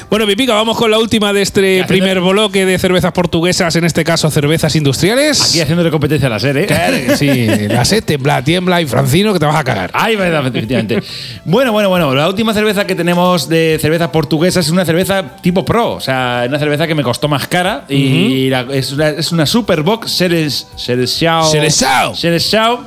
[0.10, 4.04] Bueno, Pipica, vamos con la última de este primer bloque de cervezas portuguesas, en este
[4.04, 5.40] caso cervezas industriales.
[5.50, 6.66] Aquí haciéndole competencia a la serie.
[6.66, 9.92] Claro que sí, la sed tembla, tiembla y Francino que te vas a cagar.
[9.94, 11.04] Ay, verdad, efectivamente.
[11.46, 12.16] bueno, bueno, bueno.
[12.16, 15.92] La última cerveza que tenemos de cervezas portuguesas es una cerveza tipo pro.
[15.94, 17.86] O sea, una cerveza que me costó más cara.
[17.88, 21.52] Y la- es, una, es una Superbox Seres, Seresiao.
[21.52, 22.16] Seleção.
[22.16, 22.84] Seresiao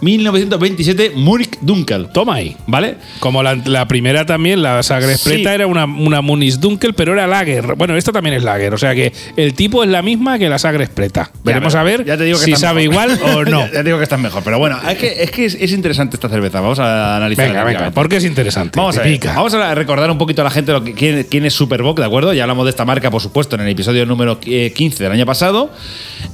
[0.00, 2.08] 1927 Munich Dunkel.
[2.08, 2.56] Toma ahí.
[2.66, 2.96] ¿Vale?
[3.18, 5.44] Como la, la primera también, la Sagres Sí.
[5.46, 7.74] Era una, una Muniz Dunkel, pero era Lager.
[7.74, 10.58] Bueno, esta también es Lager, o sea que el tipo es la misma que la
[10.58, 11.30] Sagres Preta.
[11.44, 13.10] Veremos a ver ya te digo que si sabe mejor.
[13.10, 13.66] igual o no.
[13.66, 14.42] ya, te digo que está mejor.
[14.42, 16.60] Pero bueno, es que es, que es, es interesante esta cerveza.
[16.60, 17.64] Vamos a analizarla.
[17.64, 18.78] Venga, venga, porque es interesante.
[18.78, 21.44] Vamos a, ver, vamos a recordar un poquito a la gente lo que, quién, quién
[21.44, 22.32] es Superboc, ¿de acuerdo?
[22.32, 25.26] Ya hablamos de esta marca, por supuesto, en el episodio número eh, 15 del año
[25.26, 25.70] pasado.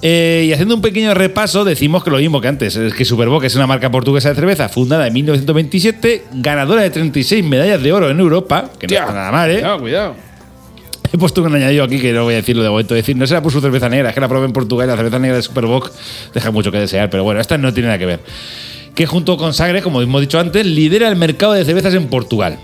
[0.03, 3.45] Eh, y haciendo un pequeño repaso, decimos que lo mismo que antes, es que Superboc
[3.45, 8.11] es una marca portuguesa de cerveza fundada en 1927, ganadora de 36 medallas de oro
[8.11, 9.55] en Europa, que no está nada mal, ¿eh?
[9.55, 10.15] Cuidado, cuidado.
[11.13, 12.95] He puesto un añadido aquí que no voy a decirlo de momento.
[12.95, 14.97] Decir, no será por su cerveza negra, es que la probé en Portugal y la
[14.97, 15.93] cerveza negra de Superboc
[16.35, 18.21] deja mucho que desear, pero bueno, esta no tiene nada que ver.
[18.95, 22.59] Que junto con Sagre, como hemos dicho antes, lidera el mercado de cervezas en Portugal.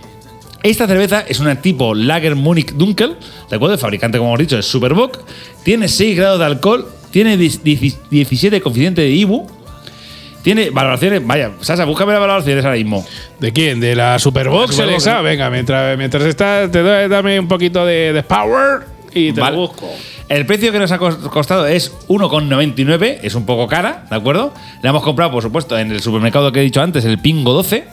[0.63, 3.17] Esta cerveza es una tipo Lager Munich Dunkel,
[3.51, 3.75] ¿de acuerdo?
[3.75, 5.19] El fabricante, como hemos dicho, es Superboc.
[5.65, 9.47] Tiene 6 grados de alcohol, tiene 10 17 coeficiente de IBU,
[10.43, 11.27] tiene valoraciones.
[11.27, 13.05] Vaya, Sasa, búscame las valoraciones ahora mismo.
[13.41, 13.81] ¿De quién?
[13.81, 14.77] ¿De la Superbox?
[14.79, 15.21] La.
[15.21, 18.83] Venga, mientras, mientras está, te doy, dame un poquito de, de power
[19.15, 19.57] y te Vale.
[19.57, 19.89] lo busco.
[20.29, 24.55] El precio que nos ha cos- costado es 1,99, es un poco cara, ¿de acuerdo?
[24.83, 27.85] La hemos comprado, por supuesto, en el supermercado que he dicho antes, el Pingo 12.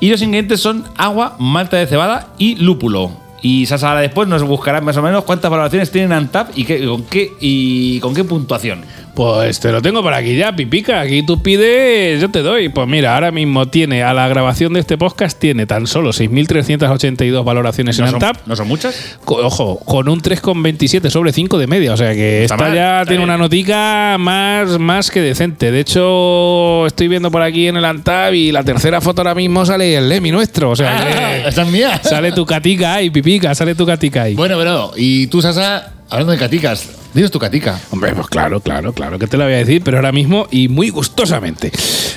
[0.00, 3.10] Y los ingredientes son agua, malta de cebada y lúpulo.
[3.42, 6.84] Y Sasa ahora después nos buscará más o menos cuántas valoraciones tienen Antap y, qué,
[6.86, 8.84] con, qué, y con qué puntuación.
[9.18, 11.00] Pues te lo tengo por aquí ya, Pipica.
[11.00, 12.68] Aquí tú pides, yo te doy.
[12.68, 17.42] Pues mira, ahora mismo tiene, a la grabación de este podcast, tiene tan solo 6.382
[17.42, 18.46] valoraciones ¿No en son, Antap.
[18.46, 19.18] ¿No son muchas?
[19.24, 21.94] Co- Ojo, con un 3,27 sobre 5 de media.
[21.94, 23.22] O sea que Está esta mal, ya tiene bien.
[23.28, 25.72] una notica más, más que decente.
[25.72, 29.66] De hecho, estoy viendo por aquí en el Antab y la tercera foto ahora mismo
[29.66, 30.70] sale el Lemi nuestro.
[30.70, 30.96] O sea
[31.42, 32.00] que esa es mía.
[32.04, 34.34] sale tu catica ahí, Pipica, sale tu catica ahí.
[34.36, 37.78] Bueno, bueno, y tú, Sasa, hablando de caticas, dinos tu catica.
[37.90, 40.68] Hombre, pues claro, claro, claro que te la voy a decir, pero ahora mismo y
[40.68, 41.72] muy gustosamente.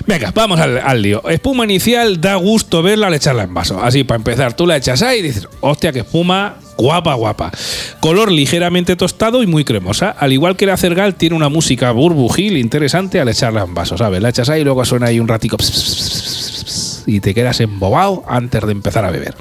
[0.05, 1.27] Venga, vamos al, al lío.
[1.29, 3.81] Espuma inicial, da gusto verla al echarla en vaso.
[3.81, 7.51] Así, para empezar, tú la echas ahí y dices, hostia, que espuma guapa, guapa.
[7.99, 10.09] Color ligeramente tostado y muy cremosa.
[10.09, 14.21] Al igual que la Cergal, tiene una música burbujil interesante al echarla en vaso, ¿sabes?
[14.21, 17.19] La echas ahí y luego suena ahí un ratico ps, ps, ps, ps, ps, y
[17.19, 19.35] te quedas embobado antes de empezar a beber.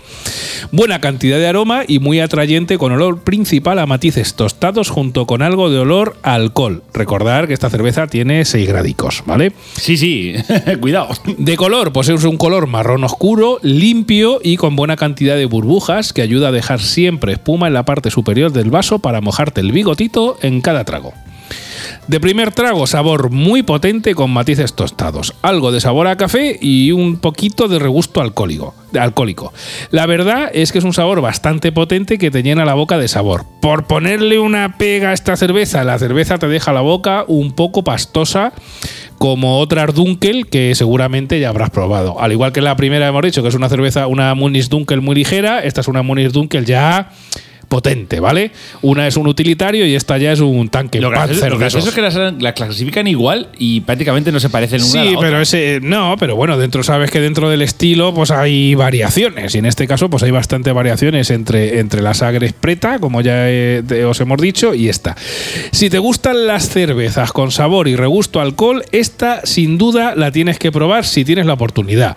[0.73, 5.43] Buena cantidad de aroma y muy atrayente con olor principal a matices tostados junto con
[5.43, 6.85] algo de olor a alcohol.
[6.95, 9.53] Recordar que esta cerveza tiene 6 gradicos, ¿vale?
[9.73, 10.35] Sí, sí,
[10.81, 11.09] cuidado.
[11.39, 16.13] De color, pues es un color marrón oscuro, limpio y con buena cantidad de burbujas
[16.13, 19.73] que ayuda a dejar siempre espuma en la parte superior del vaso para mojarte el
[19.73, 21.15] bigotito en cada trago.
[22.07, 26.93] De primer trago, sabor muy potente con matices tostados, algo de sabor a café y
[26.93, 28.75] un poquito de regusto alcohólico.
[28.99, 29.53] alcohólico.
[29.91, 33.09] La verdad es que es un sabor bastante potente que te llena la boca de
[33.09, 33.45] sabor.
[33.61, 37.85] Por ponerle una pega a esta cerveza, la cerveza te deja la boca un poco
[37.85, 38.53] pastosa
[39.21, 42.19] como otras Dunkel que seguramente ya habrás probado.
[42.21, 45.15] Al igual que la primera hemos dicho que es una cerveza, una Munis Dunkel muy
[45.15, 47.11] ligera, esta es una Munis Dunkel ya
[47.71, 48.51] potente, ¿vale?
[48.83, 51.95] Una es un utilitario y esta ya es un tanque Lo gracioso, lo gracioso es
[51.95, 55.29] que las, las clasifican igual y prácticamente no se parecen una a Sí, la otra.
[55.31, 59.59] pero ese no, pero bueno, dentro sabes que dentro del estilo pues hay variaciones y
[59.59, 63.83] en este caso pues hay bastante variaciones entre entre la Sagres Preta, como ya eh,
[63.87, 65.17] te- os hemos dicho, y esta.
[65.71, 70.33] Si te gustan las cervezas con sabor y regusto a alcohol, esta sin duda la
[70.33, 72.17] tienes que probar si tienes la oportunidad.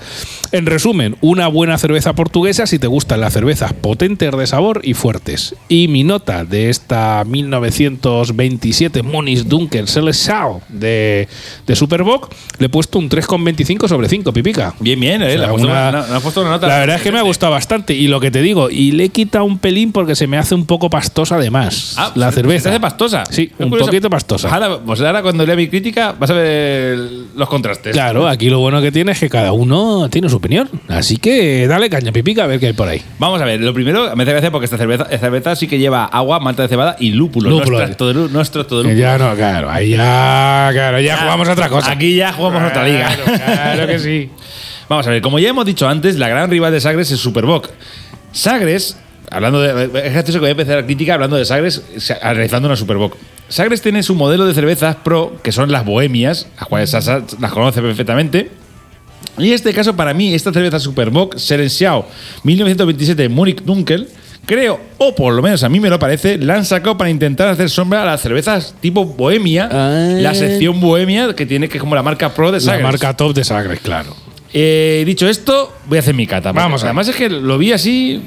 [0.52, 4.96] En resumen, una buena cerveza portuguesa si te gustan las cervezas potentes de sabor y
[4.96, 5.43] fuertes.
[5.68, 11.28] Y mi nota de esta 1927 Monis Dunkel Seleção de,
[11.68, 11.76] de
[12.60, 14.74] le he puesto un 3,25 sobre 5, pipica.
[14.80, 16.68] Bien, bien, eh, O sea, le has puesto una- una, le has puesto una nota.
[16.68, 19.06] La verdad es que me ha gustado bastante y lo que te digo, y le
[19.06, 21.96] he quitado un pelín porque se me hace un poco pastosa además.
[21.98, 22.64] Ah, la cerveza.
[22.64, 23.24] Se hace pastosa.
[23.30, 23.90] Sí, Es un curioso.
[23.92, 24.54] poquito pastosa.
[24.54, 26.98] Ahora, pues ahora cuando lea mi crítica vas a ver
[27.36, 27.94] los contrastes.
[27.94, 30.70] Claro, aquí lo bueno que tiene es que cada uno tiene su opinión.
[30.88, 33.02] Así que dale caña, pipica, a ver qué hay por ahí.
[33.20, 35.78] Vamos a ver, lo primero, me hace gracia porque esta cerveza, esta cerveza sí que
[35.80, 37.50] lleva agua, malta de cebada y lúpulo.
[37.50, 37.80] Lúpulo.
[37.80, 38.94] No de, de Que lúpulo.
[38.94, 41.92] ya no, claro, ahí ya, claro, ya, jugamos a otra cosa.
[41.92, 43.08] Aquí ya jugamos otra liga.
[43.16, 43.40] Claro,
[43.74, 44.30] claro que sí.
[44.90, 47.70] Vamos a ver, como ya hemos dicho antes, la gran rival de Sagres es Superboc.
[48.32, 48.98] Sagres,
[49.32, 49.86] hablando de.
[49.86, 53.16] Es gracioso que voy a empezar la crítica hablando de Sagres, sa- analizando una Superboc.
[53.48, 57.52] Sagres tiene su modelo de cervezas pro, que son las bohemias, las cuales Sasa las
[57.52, 58.50] conoce perfectamente.
[59.38, 62.08] Y en este caso, para mí, esta cerveza Superboc Serenciao
[62.44, 64.08] 1927 Munich Dunkel,
[64.46, 67.48] creo, o por lo menos a mí me lo parece, la han sacado para intentar
[67.48, 70.16] hacer sombra a las cervezas tipo bohemia, Ah.
[70.20, 72.84] la sección bohemia que tiene que es como la marca pro de La Sagres.
[72.84, 74.16] marca top de Sagres, claro.
[74.54, 76.52] Eh, dicho esto, voy a hacer mi cata.
[76.52, 76.84] Vamos.
[76.84, 78.22] Además es que lo vi así.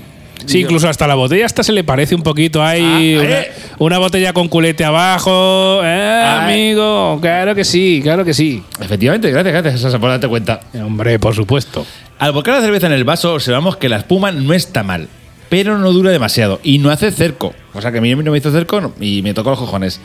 [0.45, 3.15] Sí, incluso hasta la botella hasta se le parece un poquito ahí.
[3.17, 3.53] Ah, una, eh.
[3.79, 5.81] una botella con culete abajo.
[5.83, 7.19] Eh, Ah, amigo.
[7.23, 8.63] Claro que sí, claro que sí.
[8.81, 10.61] Efectivamente, gracias, gracias, Sasa, por darte cuenta.
[10.75, 11.87] Eh, Hombre, por supuesto.
[12.19, 15.09] Al volcar la cerveza en el vaso, observamos que la espuma no está mal,
[15.49, 17.55] pero no dura demasiado y no hace cerco.
[17.75, 20.01] O sea que a mí no me hizo cerco y me tocó los cojones.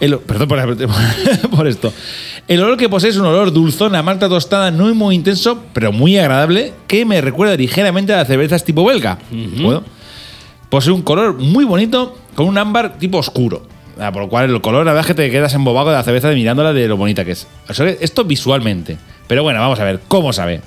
[0.00, 1.92] El- perdón por, por esto.
[2.48, 5.92] El olor que posee es un olor dulzón a malta tostada, no muy intenso, pero
[5.92, 9.18] muy agradable, que me recuerda ligeramente a las cervezas tipo belga.
[9.62, 9.84] Bueno,
[10.68, 13.62] posee un color muy bonito con un ámbar tipo oscuro.
[14.00, 16.02] Ah, Por lo cual el color, la verdad es que te quedas embobado de la
[16.02, 17.46] cerveza de mirándola de lo bonita que es.
[17.68, 18.96] O sea, esto visualmente.
[19.28, 20.62] Pero bueno, vamos a ver, ¿cómo sabe?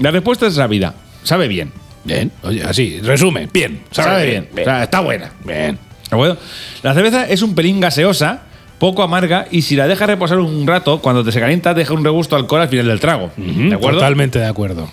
[0.00, 0.92] La respuesta es rápida.
[1.22, 1.72] Sabe bien.
[2.04, 2.30] Bien.
[2.42, 3.48] Oye, así, resumen.
[3.52, 3.82] Bien.
[3.90, 4.48] Sabe, bien.
[4.52, 5.32] O sea, está buena.
[5.44, 5.78] Bien.
[6.10, 6.38] ¿De acuerdo?
[6.82, 8.42] La cerveza es un pelín gaseosa,
[8.78, 12.04] poco amarga, y si la dejas reposar un rato, cuando te se calienta, deja un
[12.04, 13.30] regusto alcohol al final del trago.
[13.36, 13.98] ¿De acuerdo?
[13.98, 14.90] Totalmente de acuerdo.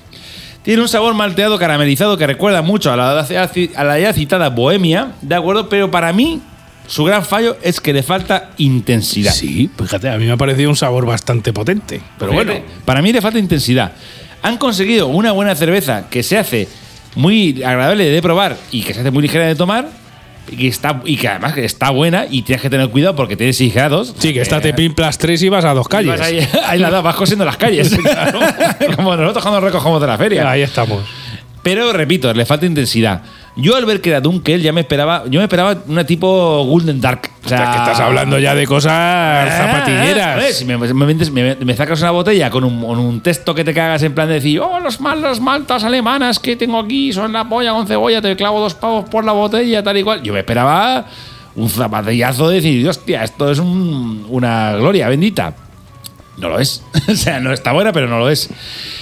[0.64, 5.14] Tiene un sabor malteado caramelizado que recuerda mucho a la, a la ya citada bohemia,
[5.22, 5.68] ¿de acuerdo?
[5.70, 6.40] Pero para mí,
[6.88, 9.34] su gran fallo es que le falta intensidad.
[9.34, 12.02] Sí, fíjate, a mí me ha parecido un sabor bastante potente.
[12.20, 13.94] Pero Fíjate, bueno, para mí le falta intensidad.
[14.44, 16.68] Han conseguido una buena cerveza que se hace
[17.16, 19.90] muy agradable de probar y que se hace muy ligera de tomar,
[20.50, 23.36] y que, está, y que además que está buena y tienes que tener cuidado porque
[23.38, 24.16] tiene 6 grados.
[24.18, 26.12] Sí, que esta te Eh, pimplas tres y vas a dos calles.
[26.12, 27.96] vas ahí, ahí nada, vas cosiendo las calles.
[28.96, 30.50] Como nosotros cuando recogemos de la feria.
[30.50, 31.04] Ahí estamos.
[31.64, 33.22] Pero repito, le falta intensidad.
[33.58, 37.02] Yo al ver que era Dunkel ya me esperaba, yo me esperaba una tipo Golden
[37.02, 37.30] Dark.
[37.44, 40.54] O O sea, que estás hablando ya de cosas Ah, zapatilleras.
[40.54, 44.02] Si me, me- me sacas una botella con un, con un texto que te cagas
[44.04, 47.44] en plan de decir, oh, los mal, las maltas alemanas que tengo aquí son la
[47.50, 50.24] polla con cebolla, te clavo dos pavos por la botella, tal y cual.
[50.24, 51.06] Yo me esperaba
[51.56, 55.54] un zapatillazo de decir, hostia, esto es un- una gloria bendita.
[56.38, 56.84] No lo es.
[57.08, 58.50] o sea, no está buena, pero no lo es.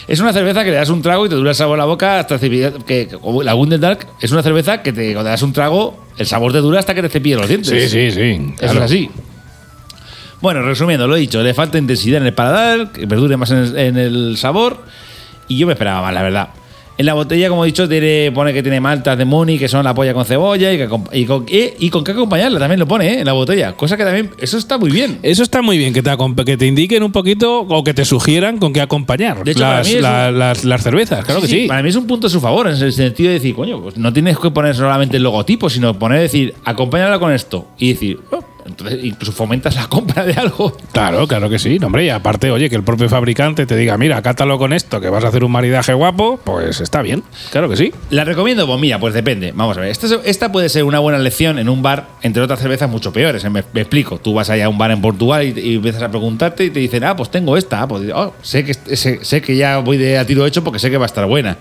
[0.07, 1.85] Es una cerveza que le das un trago y te dura el sabor en la
[1.85, 5.31] boca hasta que, que como la Gundel Dark es una cerveza que te, cuando le
[5.31, 7.69] das un trago, el sabor te dura hasta que te cepilles los dientes.
[7.69, 8.53] Sí, sí, sí.
[8.59, 9.09] Eso es así.
[10.41, 13.57] Bueno, resumiendo, lo he dicho, le falta intensidad en el paladar, que perdure más en
[13.57, 14.83] el, en el sabor.
[15.47, 16.49] Y yo me esperaba más, la verdad.
[16.99, 19.85] En la botella, como he dicho, tiene, pone que tiene maltas de Muni, que son
[19.85, 22.87] la polla con cebolla y, que y con, y, y con qué acompañarla, también lo
[22.89, 23.19] pone ¿eh?
[23.21, 23.71] en la botella.
[23.71, 25.17] Cosa que también, eso está muy bien.
[25.23, 26.11] Eso está muy bien, que te,
[26.45, 29.77] que te indiquen un poquito o que te sugieran con qué acompañar De hecho, para
[29.77, 31.23] las, mí la- un- las, las cervezas.
[31.23, 31.67] Claro que sí.
[31.69, 33.95] Para mí es un punto a su favor, en el sentido de decir, coño, pues
[33.95, 37.65] no tienes que poner solamente el logotipo, sino poner, decir, acompáñala con esto.
[37.77, 40.75] Y decir, oh, entonces incluso fomentas la compra de algo.
[40.93, 41.77] Claro, claro que sí.
[41.79, 45.01] No, hombre, y aparte, oye, que el propio fabricante te diga, mira, cátalo con esto,
[45.01, 47.23] que vas a hacer un maridaje guapo, pues está bien.
[47.51, 47.91] Claro que sí.
[48.09, 48.65] ¿La recomiendo?
[48.65, 49.51] Pues mira, pues depende.
[49.53, 49.89] Vamos a ver.
[49.89, 53.11] Esta, es- esta puede ser una buena lección en un bar, entre otras cervezas mucho
[53.11, 53.43] peores.
[53.49, 54.17] Me, me explico.
[54.19, 56.79] Tú vas allá a un bar en Portugal y, y empiezas a preguntarte y te
[56.79, 57.81] dicen, ah, pues tengo esta.
[57.81, 60.79] Ah, pues, oh, sé, que, sé, sé que ya voy de a tiro hecho porque
[60.79, 61.57] sé que va a estar buena.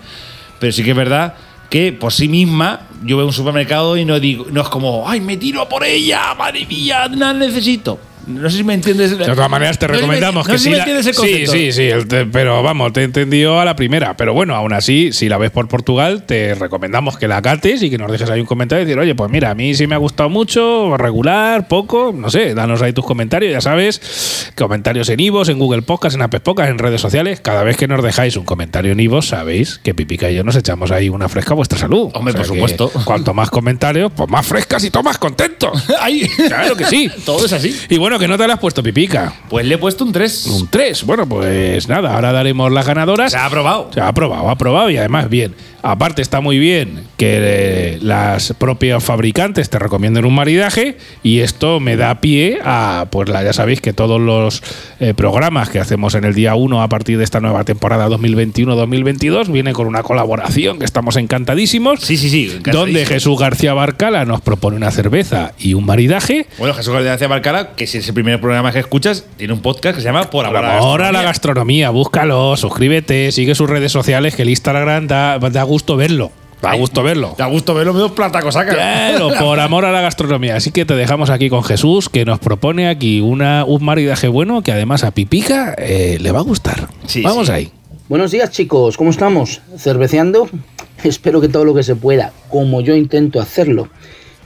[0.59, 1.35] Pero sí que es verdad
[1.69, 5.21] que por sí misma yo veo un supermercado y no digo no es como ay
[5.21, 9.49] me tiro por ella madre mía la necesito no sé si me entiendes De todas
[9.49, 10.69] maneras, te No sé si me- recomendamos no que sé si sí.
[10.71, 11.51] me entiendes el sí, concepto.
[11.51, 14.15] sí, sí, el te- pero vamos, te he entendido a la primera.
[14.17, 17.89] Pero bueno, aún así, si la ves por Portugal, te recomendamos que la cates y
[17.89, 19.95] que nos dejes ahí un comentario y decir, oye, pues mira, a mí sí me
[19.95, 25.19] ha gustado mucho, regular, poco, no sé, danos ahí tus comentarios, ya sabes, comentarios en
[25.19, 27.39] Ivos, en Google Podcast, en Apple Podcast, en redes sociales.
[27.41, 30.55] Cada vez que nos dejáis un comentario en Ivos, sabéis que Pipica y yo nos
[30.55, 32.09] echamos ahí una fresca a vuestra salud.
[32.13, 32.89] Hombre, por supuesto.
[33.05, 35.85] Cuanto más comentarios, pues más frescas y tomas contentos.
[35.99, 37.09] Ay, Claro que sí.
[37.25, 39.33] todo es así Y bueno, que no te la has puesto Pipica.
[39.49, 41.03] pues le he puesto un 3 Un 3.
[41.05, 43.31] Bueno, pues nada, ahora daremos las ganadoras.
[43.31, 45.55] se ha aprobado Se ha aprobado, ha aprobado y además bien.
[45.81, 51.95] Aparte está muy bien que las propias fabricantes te recomienden un maridaje y esto me
[51.95, 54.61] da pie a, pues la, ya sabéis que todos los
[54.99, 59.51] eh, programas que hacemos en el día 1 a partir de esta nueva temporada 2021-2022
[59.51, 62.01] vienen con una colaboración que estamos encantadísimos.
[62.01, 62.45] Sí, sí, sí.
[62.45, 62.85] encantadísimo.
[62.85, 66.47] Donde Jesús García Barcala nos propone una cerveza y un maridaje.
[66.57, 69.95] Bueno, Jesús García Barcala, que si es el primer programa que escuchas, tiene un podcast
[69.95, 71.29] que se llama Por Por Amor a la amor a la Gastronomía.
[71.29, 76.31] gastronomía, búscalo, suscríbete, sigue sus redes sociales, que el Instagram da, da gusto verlo.
[76.61, 77.35] Da gusto verlo.
[77.37, 78.73] Da gusto verlo, menos plata cosaca.
[78.73, 80.57] Claro, por amor a la gastronomía.
[80.57, 84.61] Así que te dejamos aquí con Jesús, que nos propone aquí una, un maridaje bueno
[84.61, 86.89] que además a Pipica eh, le va a gustar.
[87.05, 87.53] Sí, Vamos sí.
[87.53, 87.71] ahí.
[88.09, 89.61] Buenos días chicos, ¿cómo estamos?
[89.77, 90.49] ¿Cerveceando?
[91.03, 93.87] Espero que todo lo que se pueda, como yo intento hacerlo.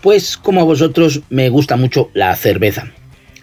[0.02, 2.92] Pues como a vosotros me gusta mucho la cerveza.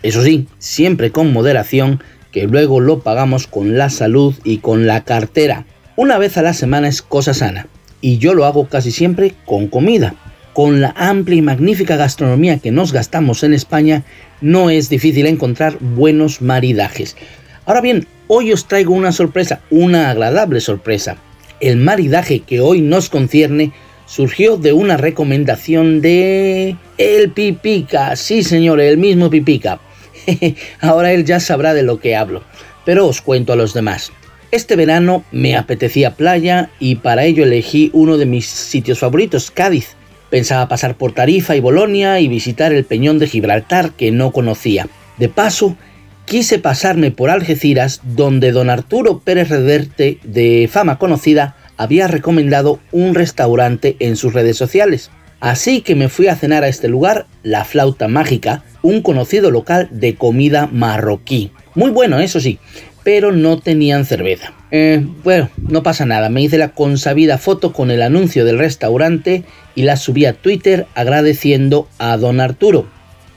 [0.02, 5.02] Eso sí, siempre con moderación, que luego lo pagamos con la salud y con la
[5.02, 5.66] cartera.
[6.02, 7.66] Una vez a la semana es cosa sana,
[8.00, 10.14] y yo lo hago casi siempre con comida.
[10.54, 14.04] Con la amplia y magnífica gastronomía que nos gastamos en España,
[14.40, 17.18] no es difícil encontrar buenos maridajes.
[17.66, 21.18] Ahora bien, hoy os traigo una sorpresa, una agradable sorpresa.
[21.60, 23.74] El maridaje que hoy nos concierne
[24.06, 26.78] surgió de una recomendación de...
[26.96, 29.80] El Pipica, sí señor, el mismo Pipica.
[30.80, 32.42] Ahora él ya sabrá de lo que hablo,
[32.86, 34.12] pero os cuento a los demás.
[34.52, 39.94] Este verano me apetecía playa y para ello elegí uno de mis sitios favoritos, Cádiz.
[40.28, 44.88] Pensaba pasar por Tarifa y Bolonia y visitar el Peñón de Gibraltar que no conocía.
[45.18, 45.76] De paso,
[46.24, 53.14] quise pasarme por Algeciras, donde don Arturo Pérez Reverte, de fama conocida, había recomendado un
[53.14, 55.12] restaurante en sus redes sociales.
[55.38, 59.88] Así que me fui a cenar a este lugar, La Flauta Mágica, un conocido local
[59.92, 61.52] de comida marroquí.
[61.74, 62.58] Muy bueno, eso sí,
[63.02, 64.52] pero no tenían cerveza.
[64.70, 69.44] Eh, bueno, no pasa nada, me hice la consabida foto con el anuncio del restaurante
[69.74, 72.86] y la subí a Twitter agradeciendo a don Arturo.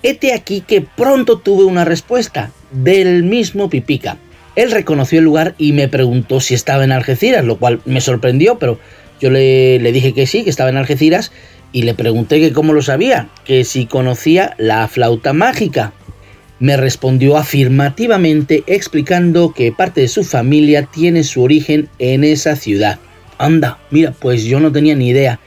[0.03, 4.17] Hete aquí que pronto tuve una respuesta del mismo Pipica.
[4.55, 8.59] Él reconoció el lugar y me preguntó si estaba en Algeciras, lo cual me sorprendió,
[8.59, 8.77] pero
[9.19, 11.31] yo le, le dije que sí, que estaba en Algeciras
[11.71, 15.93] y le pregunté que cómo lo sabía, que si conocía la flauta mágica.
[16.59, 22.99] Me respondió afirmativamente explicando que parte de su familia tiene su origen en esa ciudad.
[23.37, 25.39] Anda, mira, pues yo no tenía ni idea.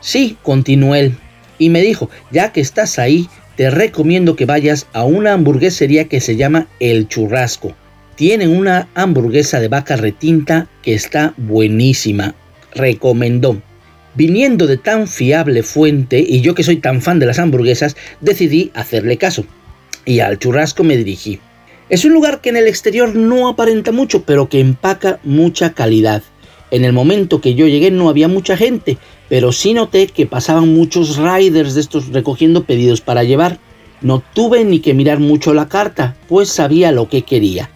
[0.00, 1.14] Sí, continuó él,
[1.58, 6.20] y me dijo, ya que estás ahí, te recomiendo que vayas a una hamburguesería que
[6.20, 7.74] se llama El Churrasco.
[8.16, 12.34] Tienen una hamburguesa de vaca retinta que está buenísima.
[12.74, 13.60] Recomendó.
[14.14, 18.70] Viniendo de tan fiable fuente y yo que soy tan fan de las hamburguesas, decidí
[18.74, 19.44] hacerle caso.
[20.04, 21.40] Y al churrasco me dirigí.
[21.88, 26.22] Es un lugar que en el exterior no aparenta mucho, pero que empaca mucha calidad.
[26.70, 28.98] En el momento que yo llegué no había mucha gente,
[29.28, 33.58] pero sí noté que pasaban muchos riders de estos recogiendo pedidos para llevar.
[34.00, 37.70] No tuve ni que mirar mucho la carta, pues sabía lo que quería.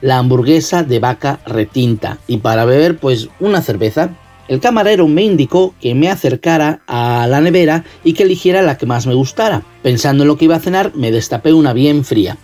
[0.00, 4.10] La hamburguesa de vaca retinta y para beber pues una cerveza.
[4.46, 8.86] El camarero me indicó que me acercara a la nevera y que eligiera la que
[8.86, 9.62] más me gustara.
[9.82, 12.36] Pensando en lo que iba a cenar, me destapé una bien fría.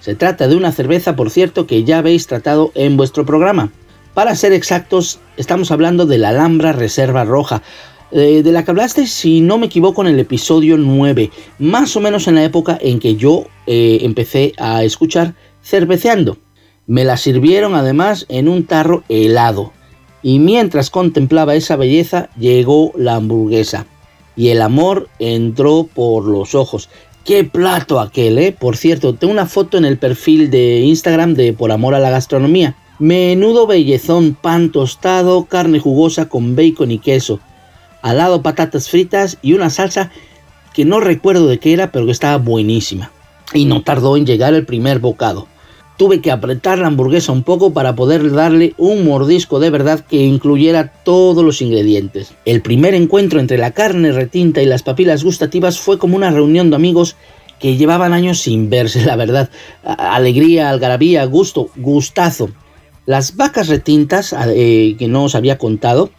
[0.00, 3.70] Se trata de una cerveza, por cierto, que ya habéis tratado en vuestro programa.
[4.12, 7.62] Para ser exactos, estamos hablando de la Alhambra Reserva Roja,
[8.12, 12.00] eh, de la que hablaste, si no me equivoco, en el episodio 9, más o
[12.00, 16.38] menos en la época en que yo eh, empecé a escuchar cerveceando.
[16.86, 19.72] Me la sirvieron además en un tarro helado.
[20.22, 23.86] Y mientras contemplaba esa belleza, llegó la hamburguesa.
[24.34, 26.88] Y el amor entró por los ojos.
[27.24, 28.52] ¡Qué plato aquel, eh!
[28.52, 32.10] Por cierto, tengo una foto en el perfil de Instagram de Por Amor a la
[32.10, 32.76] Gastronomía.
[32.98, 37.40] Menudo bellezón, pan tostado, carne jugosa con bacon y queso.
[38.00, 40.10] Al lado patatas fritas y una salsa
[40.72, 43.10] que no recuerdo de qué era, pero que estaba buenísima.
[43.52, 45.48] Y no tardó en llegar el primer bocado.
[45.96, 50.24] Tuve que apretar la hamburguesa un poco para poder darle un mordisco de verdad que
[50.24, 52.34] incluyera todos los ingredientes.
[52.44, 56.68] El primer encuentro entre la carne retinta y las papilas gustativas fue como una reunión
[56.68, 57.16] de amigos
[57.58, 59.50] que llevaban años sin verse, la verdad.
[59.84, 62.50] Alegría, algarabía, gusto, gustazo.
[63.06, 66.10] Las vacas retintas, eh, que no os había contado,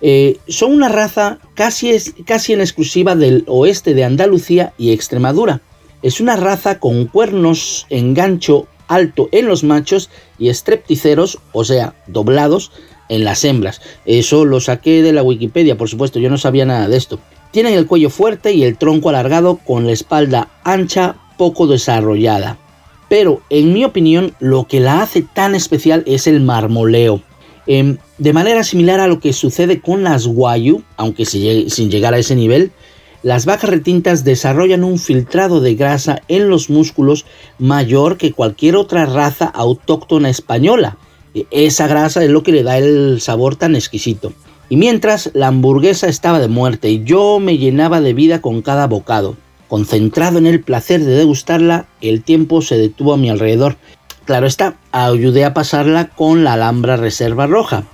[0.00, 1.92] eh, son una raza casi,
[2.24, 5.60] casi en exclusiva del oeste de Andalucía y Extremadura.
[6.02, 11.94] Es una raza con cuernos en gancho alto en los machos y estrepticeros, o sea,
[12.06, 12.72] doblados,
[13.08, 13.80] en las hembras.
[14.04, 17.18] Eso lo saqué de la Wikipedia, por supuesto, yo no sabía nada de esto.
[17.50, 22.58] Tienen el cuello fuerte y el tronco alargado con la espalda ancha, poco desarrollada.
[23.08, 27.22] Pero, en mi opinión, lo que la hace tan especial es el marmoleo.
[27.66, 32.18] Em, de manera similar a lo que sucede con las Wayu, aunque sin llegar a
[32.18, 32.70] ese nivel,
[33.22, 37.26] las vacas retintas desarrollan un filtrado de grasa en los músculos
[37.58, 40.96] mayor que cualquier otra raza autóctona española.
[41.34, 44.32] E, esa grasa es lo que le da el sabor tan exquisito.
[44.70, 48.86] Y mientras la hamburguesa estaba de muerte y yo me llenaba de vida con cada
[48.86, 49.36] bocado.
[49.68, 53.76] Concentrado en el placer de degustarla, el tiempo se detuvo a mi alrededor.
[54.24, 57.84] Claro está, ayudé a pasarla con la Alhambra Reserva Roja,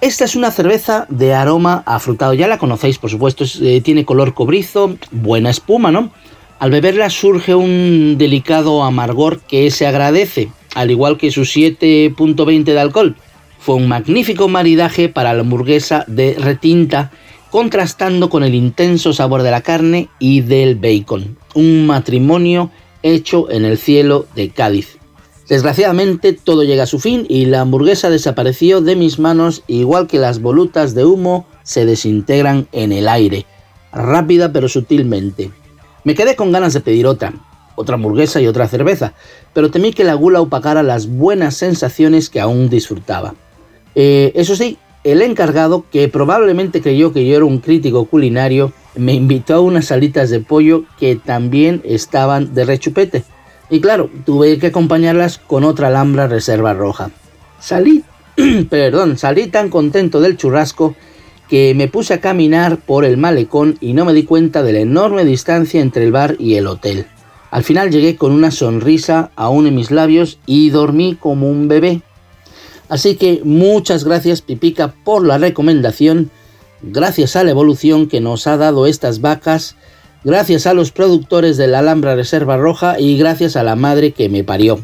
[0.00, 4.34] esta es una cerveza de aroma afrutado, ya la conocéis por supuesto, eh, tiene color
[4.34, 6.10] cobrizo, buena espuma, ¿no?
[6.58, 12.80] Al beberla surge un delicado amargor que se agradece, al igual que su 7.20 de
[12.80, 13.16] alcohol.
[13.58, 17.10] Fue un magnífico maridaje para la hamburguesa de retinta,
[17.50, 21.36] contrastando con el intenso sabor de la carne y del bacon.
[21.54, 22.70] Un matrimonio
[23.02, 24.98] hecho en el cielo de Cádiz.
[25.48, 30.18] Desgraciadamente todo llega a su fin y la hamburguesa desapareció de mis manos igual que
[30.18, 33.44] las volutas de humo se desintegran en el aire,
[33.92, 35.50] rápida pero sutilmente.
[36.02, 37.34] Me quedé con ganas de pedir otra,
[37.76, 39.14] otra hamburguesa y otra cerveza,
[39.52, 43.34] pero temí que la gula opacara las buenas sensaciones que aún disfrutaba.
[43.94, 49.12] Eh, eso sí, el encargado, que probablemente creyó que yo era un crítico culinario, me
[49.12, 53.24] invitó a unas salitas de pollo que también estaban de rechupete.
[53.70, 57.10] Y claro, tuve que acompañarlas con otra alhambra reserva roja.
[57.58, 58.04] Salí,
[58.70, 60.94] perdón, salí tan contento del churrasco
[61.48, 64.80] que me puse a caminar por el malecón y no me di cuenta de la
[64.80, 67.06] enorme distancia entre el bar y el hotel.
[67.50, 72.02] Al final llegué con una sonrisa aún en mis labios y dormí como un bebé.
[72.88, 76.30] Así que muchas gracias Pipica por la recomendación,
[76.82, 79.76] gracias a la evolución que nos ha dado estas vacas
[80.24, 84.30] gracias a los productores de la Alhambra Reserva Roja y gracias a la madre que
[84.30, 84.80] me parió.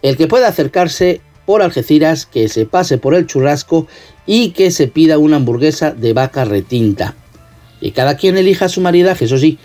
[0.00, 3.86] El que pueda acercarse por Algeciras, que se pase por el churrasco
[4.26, 7.14] y que se pida una hamburguesa de vaca retinta.
[7.80, 9.58] Y cada quien elija su maridaje, eso sí,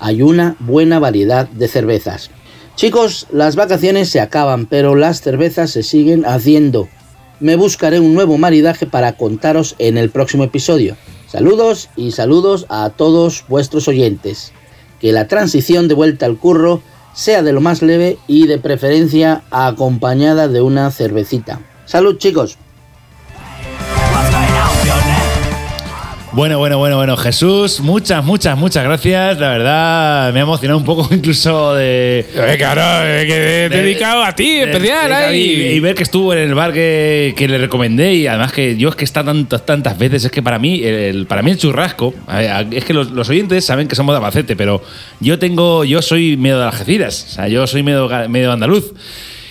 [0.00, 2.30] hay una buena variedad de cervezas.
[2.76, 6.88] Chicos, las vacaciones se acaban, pero las cervezas se siguen haciendo.
[7.40, 10.96] Me buscaré un nuevo maridaje para contaros en el próximo episodio.
[11.28, 14.52] Saludos y saludos a todos vuestros oyentes
[15.04, 16.80] que la transición de vuelta al curro
[17.12, 21.60] sea de lo más leve y de preferencia acompañada de una cervecita.
[21.84, 22.56] Salud chicos.
[26.34, 27.16] Bueno, bueno, bueno, bueno.
[27.16, 29.38] Jesús, muchas, muchas, muchas gracias.
[29.38, 32.26] La verdad, me ha emocionado un poco incluso de.
[32.34, 35.08] Eh, claro, eh, que he de- dedicado a ti, de- especial.
[35.10, 35.40] de- ahí.
[35.40, 38.76] y, y ver que estuvo en el bar que, que le recomendé y además que
[38.76, 41.56] yo es que está tantas tantas veces es que para mí el, para mí el
[41.58, 44.82] churrasco a es que los, los oyentes saben que somos de Albacete pero
[45.20, 48.92] yo tengo yo soy medio de Algeciras o sea yo soy medio medio andaluz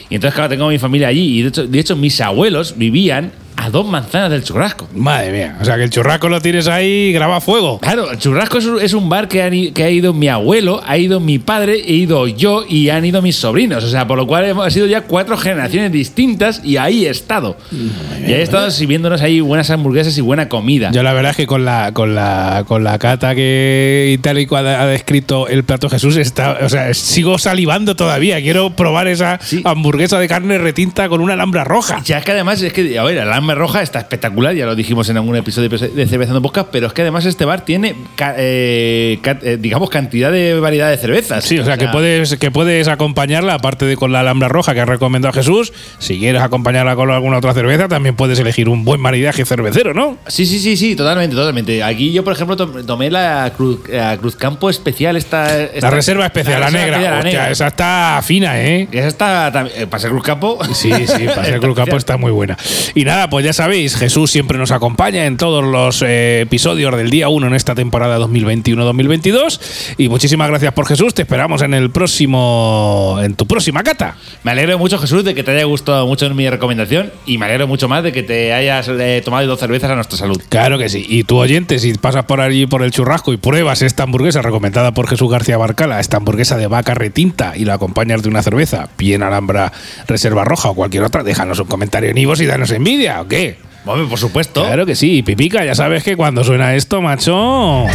[0.09, 3.31] y entonces claro tengo mi familia allí y de hecho, de hecho mis abuelos vivían
[3.63, 5.57] a dos manzanas del churrasco Madre mía.
[5.61, 7.79] O sea, que el churrasco lo tienes ahí graba a fuego.
[7.79, 11.19] Claro, el Churrasco es un, bar que, han que ha ido mi abuelo, ha ido
[11.19, 13.83] mi padre, he ido yo y han ido mis sobrinos.
[13.83, 17.09] O sea, por lo cual hemos ha sido ya cuatro generaciones distintas y ahí he
[17.09, 17.57] estado.
[17.71, 20.91] Y ahí he estado sirviéndonos ahí buenas hamburguesas y buena comida.
[20.91, 24.45] Yo la verdad es que con la, con la, con la cata que y y
[24.47, 28.41] cual ha descrito el plato Jesús, está, o sea, sigo salivando todavía.
[28.41, 29.61] Quiero probar esa Sí.
[29.63, 32.01] hamburguesa de carne retinta con una alhambra roja.
[32.03, 35.09] Ya es que además es que, a ver, el roja está espectacular, ya lo dijimos
[35.09, 37.95] en algún episodio de Cervezando Podcast, pero es que además este bar tiene,
[38.37, 41.43] eh, eh, digamos, cantidad de variedad de cervezas.
[41.45, 44.81] Sí, o sea, que puedes, que puedes acompañarla, aparte de con la alhambra roja que
[44.81, 49.01] ha recomendado Jesús, si quieres acompañarla con alguna otra cerveza, también puedes elegir un buen
[49.01, 50.17] maridaje cervecero, ¿no?
[50.27, 51.83] Sí, sí, sí, sí, totalmente, totalmente.
[51.83, 55.47] Aquí yo, por ejemplo, tom- tomé la Cruz, la Cruz Campo especial, esta,
[55.81, 56.97] La reserva especial, la, reserva negra.
[56.97, 57.51] especial, Hostia, negra.
[57.51, 58.87] esa está fina, ¿eh?
[58.91, 60.59] Esa está también- eh, para ser Cruz Campo.
[60.73, 62.57] Sí, sí, para ser Cruz Campo está muy buena.
[62.95, 67.09] Y nada, pues ya sabéis, Jesús siempre nos acompaña en todos los eh, episodios del
[67.09, 69.95] día 1 en esta temporada 2021-2022.
[69.97, 74.15] Y muchísimas gracias por Jesús, te esperamos en el próximo, en tu próxima cata.
[74.43, 77.67] Me alegro mucho, Jesús, de que te haya gustado mucho mi recomendación y me alegro
[77.67, 80.41] mucho más de que te hayas eh, tomado dos cervezas a nuestra salud.
[80.49, 81.05] Claro que sí.
[81.07, 84.93] Y tú oyente, si pasas por allí por el churrasco y pruebas esta hamburguesa recomendada
[84.93, 88.89] por Jesús García Barcala, esta hamburguesa de vaca retinta y la acompañas de una cerveza,
[88.97, 89.73] bien alhambra,
[90.07, 93.57] reserva roja o cualquier otra, déjanos un comentario en Ivos y danos envidia, ¿o qué?
[93.85, 94.63] Hombre, por supuesto.
[94.63, 97.85] Claro que sí, Pipica, ya sabes que cuando suena esto, macho.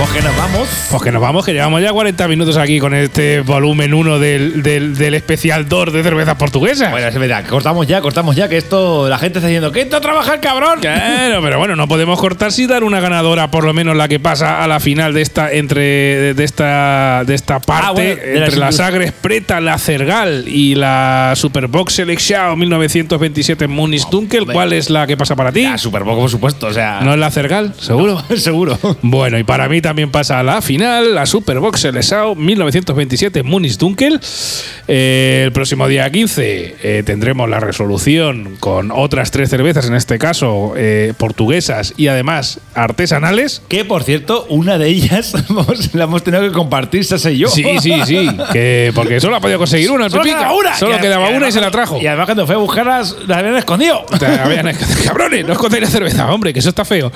[0.00, 0.68] Pues que nos vamos.
[0.90, 4.62] Pues que nos vamos, que llevamos ya 40 minutos aquí con este volumen 1 del,
[4.62, 6.90] del, del especial 2 de cervezas portuguesas.
[6.90, 9.98] Bueno, es verdad, cortamos ya, cortamos ya, que esto, la gente está diciendo, ¿qué entra
[9.98, 10.80] a trabajar, cabrón?
[10.80, 14.18] Claro, pero bueno, no podemos cortar sin dar una ganadora, por lo menos la que
[14.18, 18.38] pasa a la final de esta entre de esta de esta parte Ah, bueno, de
[18.38, 24.40] entre la Sagres Preta, la Cergal y la Superbox Selection 1927 Munis Dunkel.
[24.40, 24.54] hombre.
[24.54, 25.60] ¿Cuál es la que pasa para ti?
[25.62, 27.00] Ya, súper poco, por supuesto, o sea.
[27.02, 27.74] ¿No es la Cergal?
[27.78, 28.22] ¿Seguro?
[28.36, 28.78] seguro.
[29.02, 34.20] Bueno, y para mí también pasa a la final, la Superbox Seleção 1927 Munis Dunkel.
[34.86, 40.18] Eh, el próximo día 15 eh, tendremos la resolución con otras tres cervezas, en este
[40.18, 43.62] caso eh, portuguesas y además artesanales.
[43.68, 45.34] Que por cierto, una de ellas
[45.92, 47.48] la hemos tenido que compartir, y yo.
[47.48, 48.30] Sí, sí, sí.
[48.52, 50.76] Que, porque solo ha podido conseguir una, el Solo quedaba una.
[50.76, 51.98] Solo Y- quedaba y una y se la trajo.
[52.00, 54.04] Y además, cuando fue a buscarlas, las habían escondido.
[54.18, 54.70] Sea, habían-
[55.04, 57.10] Cabrones, no escondéis la cerveza, hombre, que eso está feo.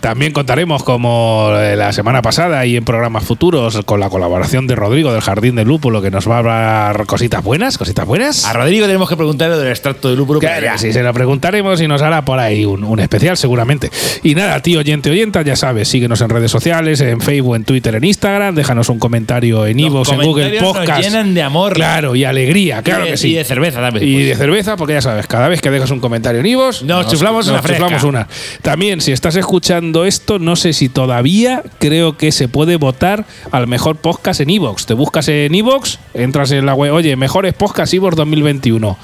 [0.00, 5.12] También contaremos, como la semana pasada y en programas futuros, con la colaboración de Rodrigo
[5.12, 8.44] del Jardín del Lúpulo, que nos va a hablar cositas buenas, cositas buenas.
[8.44, 10.40] A Rodrigo tenemos que preguntarle del extracto de lúpulo.
[10.40, 13.90] Claro, sí, se lo preguntaremos y nos hará por ahí un, un especial seguramente.
[14.22, 17.94] Y nada, tío oyente oyenta, ya sabes, síguenos en redes sociales, en Facebook, en Twitter,
[17.94, 21.02] en Instagram, déjanos un comentario en iVoox, en Google comentarios nos Podcast.
[21.02, 21.72] llenan de amor.
[21.74, 23.32] Claro, y alegría, claro de, que sí.
[23.32, 24.06] Y de cerveza también.
[24.08, 24.26] Y pues.
[24.28, 27.48] de cerveza, porque ya sabes, cada vez que dejas un comentario en Ivos, Nos chuflamos
[27.48, 27.84] una fresca.
[27.84, 28.28] chuflamos una.
[28.62, 33.66] También, si estás escuchando esto, no sé si todavía creo que se puede votar al
[33.66, 34.86] mejor podcast en Evox.
[34.86, 38.96] Te buscas en Evox, entras en la web, oye, mejores podcast Evox 2021.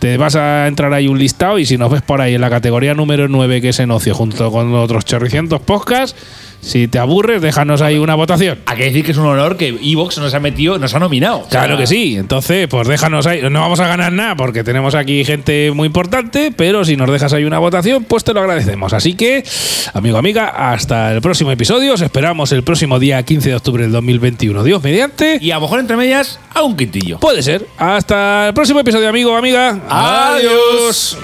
[0.00, 2.48] Te vas a entrar ahí un listado y si nos ves por ahí en la
[2.48, 6.16] categoría número 9, que es en ocio, junto con otros chorricientos podcasts,
[6.60, 8.58] si te aburres, déjanos ahí una votación.
[8.66, 11.46] Hay que decir que es un honor que Evox nos ha metido, nos ha nominado.
[11.50, 12.16] Claro que sí.
[12.16, 13.40] Entonces, pues déjanos ahí.
[13.50, 17.32] No vamos a ganar nada porque tenemos aquí gente muy importante, pero si nos dejas
[17.32, 18.92] ahí una votación, pues te lo agradecemos.
[18.92, 19.42] Así que,
[19.94, 21.94] amigo, amiga, hasta el próximo episodio.
[21.94, 24.62] Os esperamos el próximo día 15 de octubre del 2021.
[24.62, 25.38] Dios mediante.
[25.40, 27.18] Y a lo mejor entre medias, a un quintillo.
[27.18, 27.66] Puede ser.
[27.78, 29.80] Hasta el próximo episodio, amigo, amiga.
[29.88, 31.16] Adiós.